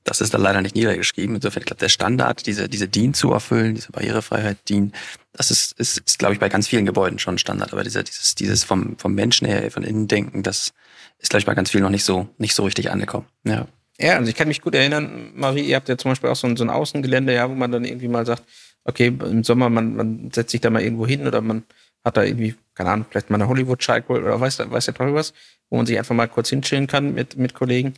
[0.03, 1.35] das ist da leider nicht niedergeschrieben.
[1.35, 4.93] Insofern, ich glaube, der Standard, diese, diese DIN zu erfüllen, diese Barrierefreiheit DIN,
[5.33, 7.73] das ist, ist, ist glaube ich, bei ganz vielen Gebäuden schon Standard.
[7.73, 10.73] Aber dieser, dieses, dieses vom, vom Menschen her, von innen denken, das
[11.17, 13.25] ist, glaube ich, bei ganz vielen noch nicht so, nicht so richtig angekommen.
[13.43, 13.67] Ja.
[14.01, 16.47] Ja, also ich kann mich gut erinnern, Marie, ihr habt ja zum Beispiel auch so
[16.47, 18.43] ein, so ein Außengelände, ja, wo man dann irgendwie mal sagt,
[18.85, 21.63] okay, im Sommer, man, man setzt sich da mal irgendwo hin oder man
[22.05, 25.33] hat da irgendwie, keine Ahnung, vielleicht mal eine Hollywood-Schalke oder weiß, weiß der Teufel was,
[25.69, 27.93] wo man sich einfach mal kurz hinchillen kann mit, mit Kollegen.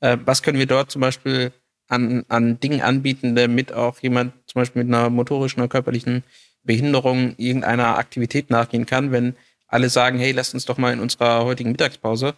[0.00, 1.52] Äh, was können wir dort zum Beispiel
[1.88, 6.22] an, an Dingen anbieten, damit auch jemand zum Beispiel mit einer motorischen oder körperlichen
[6.64, 9.36] Behinderung irgendeiner Aktivität nachgehen kann, wenn
[9.68, 12.34] alle sagen, hey, lasst uns doch mal in unserer heutigen Mittagspause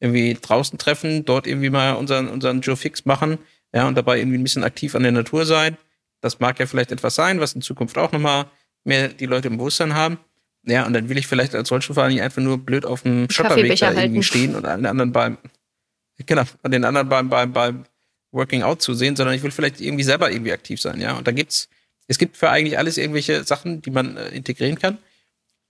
[0.00, 3.38] irgendwie draußen treffen, dort irgendwie mal unseren, unseren Joe Fix machen,
[3.72, 5.76] ja, und dabei irgendwie ein bisschen aktiv an der Natur sein
[6.24, 8.46] das mag ja vielleicht etwas sein, was in Zukunft auch nochmal
[8.82, 10.18] mehr die Leute im Bewusstsein haben.
[10.62, 13.78] Ja, und dann will ich vielleicht als Rollstuhlfahrer nicht einfach nur blöd auf dem Schotterweg
[13.78, 15.36] da irgendwie stehen und alle anderen beim,
[16.24, 17.84] genau, und den anderen beim, beim, beim
[18.32, 21.14] Working Out zu sehen, sondern ich will vielleicht irgendwie selber irgendwie aktiv sein, ja.
[21.14, 21.68] Und da gibt's,
[22.08, 24.96] es gibt für eigentlich alles irgendwelche Sachen, die man äh, integrieren kann.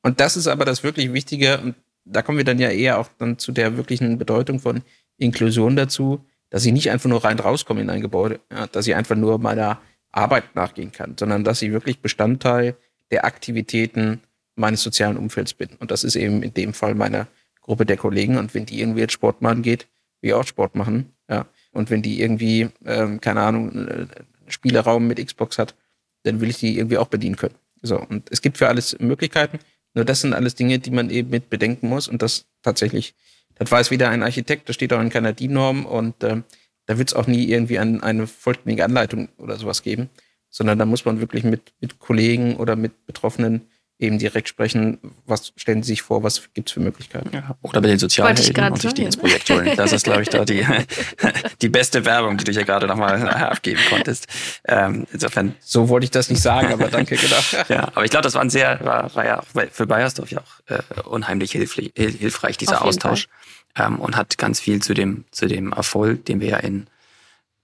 [0.02, 3.08] Und das ist aber das wirklich Wichtige, und da kommen wir dann ja eher auch
[3.18, 4.82] dann zu der wirklichen Bedeutung von
[5.16, 8.94] Inklusion dazu, dass ich nicht einfach nur rein rauskomme in ein Gebäude, ja, dass ich
[8.94, 9.80] einfach nur meiner
[10.12, 12.76] Arbeit nachgehen kann, sondern dass ich wirklich Bestandteil
[13.10, 14.20] der Aktivitäten
[14.54, 15.70] meines sozialen Umfelds bin.
[15.80, 17.26] Und das ist eben in dem Fall meine
[17.60, 18.36] Gruppe der Kollegen.
[18.36, 19.88] Und wenn die irgendwie jetzt Sport machen geht,
[20.20, 21.12] wir auch Sport machen.
[21.28, 21.46] Ja.
[21.72, 24.10] Und wenn die irgendwie, ähm, keine Ahnung, einen
[24.48, 25.74] Spieleraum mit Xbox hat,
[26.22, 27.56] dann will ich die irgendwie auch bedienen können.
[27.82, 29.58] So, und es gibt für alles Möglichkeiten.
[29.94, 32.08] Nur das sind alles Dinge, die man eben mit bedenken muss.
[32.08, 33.14] Und das tatsächlich,
[33.54, 35.86] das weiß wieder ein Architekt, das steht auch in keiner DIN-Norm.
[35.86, 36.42] Und äh,
[36.86, 40.10] da wird es auch nie irgendwie an, eine vollständige Anleitung oder sowas geben,
[40.50, 43.68] sondern da muss man wirklich mit, mit Kollegen oder mit Betroffenen
[43.98, 47.30] eben direkt sprechen, was stellen Sie sich vor, was gibt es für Möglichkeiten.
[47.32, 49.70] Ja, oder mit den Sozialhelden und sich die ins Projekt holen.
[49.76, 50.66] Das ist, glaube ich, da die,
[51.62, 54.26] die beste Werbung, die du hier gerade nochmal abgeben konntest.
[54.66, 55.54] Ähm, insofern.
[55.60, 57.36] So wollte ich das nicht sagen, aber danke, genau.
[57.68, 60.40] ja, aber ich glaube, das war ein sehr, war, war ja auch für Bayersdorf ja
[60.40, 63.28] auch äh, unheimlich hilfreich, hilfreich dieser Austausch.
[63.76, 66.86] Ähm, und hat ganz viel zu dem, zu dem Erfolg, den wir ja in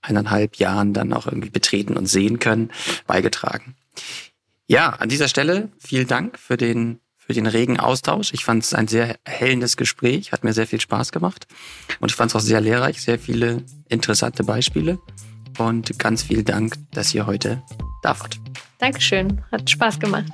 [0.03, 2.71] eineinhalb Jahren dann auch irgendwie betreten und sehen können,
[3.07, 3.77] beigetragen.
[4.71, 8.33] Ja, an dieser Stelle vielen Dank für den, für den regen Austausch.
[8.33, 11.49] Ich fand es ein sehr erhellendes Gespräch, hat mir sehr viel Spaß gemacht
[11.99, 15.01] und ich fand es auch sehr lehrreich, sehr viele interessante Beispiele
[15.59, 17.61] und ganz vielen Dank, dass ihr heute
[18.05, 18.39] da wart.
[18.79, 20.31] Dankeschön, hat Spaß gemacht.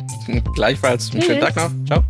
[0.54, 1.70] Gleichfalls, einen schönen Tag noch.
[1.86, 2.04] Ciao.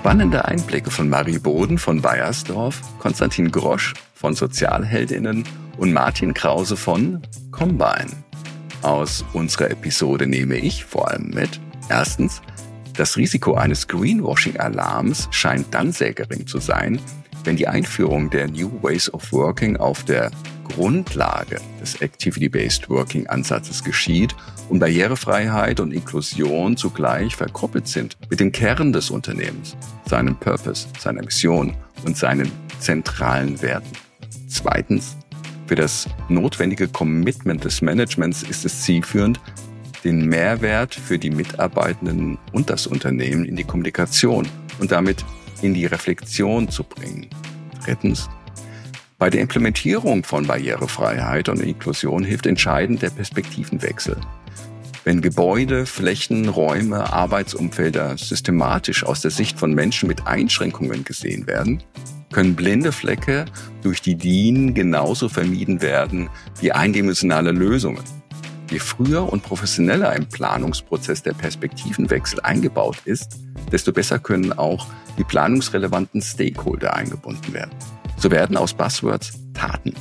[0.00, 5.44] Spannende Einblicke von Marie Boden von Bayersdorf, Konstantin Grosch von Sozialheldinnen
[5.76, 7.20] und Martin Krause von
[7.50, 8.08] Combine.
[8.80, 12.40] Aus unserer Episode nehme ich vor allem mit, erstens,
[12.96, 16.98] das Risiko eines Greenwashing-Alarms scheint dann sehr gering zu sein,
[17.44, 20.30] wenn die Einführung der New Ways of Working auf der
[20.68, 24.34] Grundlage des Activity-Based Working-Ansatzes geschieht
[24.68, 29.76] und Barrierefreiheit und Inklusion zugleich verkoppelt sind mit dem Kern des Unternehmens,
[30.06, 31.74] seinem Purpose, seiner Mission
[32.04, 33.92] und seinen zentralen Werten.
[34.48, 35.16] Zweitens,
[35.66, 39.40] für das notwendige Commitment des Managements ist es zielführend,
[40.04, 45.24] den Mehrwert für die Mitarbeitenden und das Unternehmen in die Kommunikation und damit
[45.62, 47.28] in die Reflexion zu bringen.
[47.84, 48.28] Drittens,
[49.18, 54.16] bei der Implementierung von Barrierefreiheit und Inklusion hilft entscheidend der Perspektivenwechsel.
[55.04, 61.82] Wenn Gebäude, Flächen, Räume, Arbeitsumfelder systematisch aus der Sicht von Menschen mit Einschränkungen gesehen werden,
[62.32, 63.46] können blinde Flecke
[63.82, 66.28] durch die DIN genauso vermieden werden
[66.60, 68.04] wie eindimensionale Lösungen.
[68.70, 73.38] Je früher und professioneller im Planungsprozess der Perspektivenwechsel eingebaut ist,
[73.72, 74.86] desto besser können auch
[75.18, 77.70] die planungsrelevanten Stakeholder eingebunden werden.
[78.16, 79.94] So werden aus Buzzwords Taten.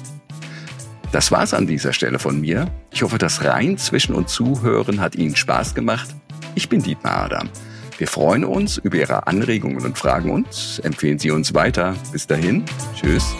[1.11, 2.67] Das war's an dieser Stelle von mir.
[2.91, 6.09] Ich hoffe, das Rein zwischen uns Zuhören hat Ihnen Spaß gemacht.
[6.55, 7.49] Ich bin Dietmar Adam.
[7.97, 11.95] Wir freuen uns über Ihre Anregungen und Fragen und empfehlen Sie uns weiter.
[12.11, 12.63] Bis dahin,
[12.95, 13.35] tschüss.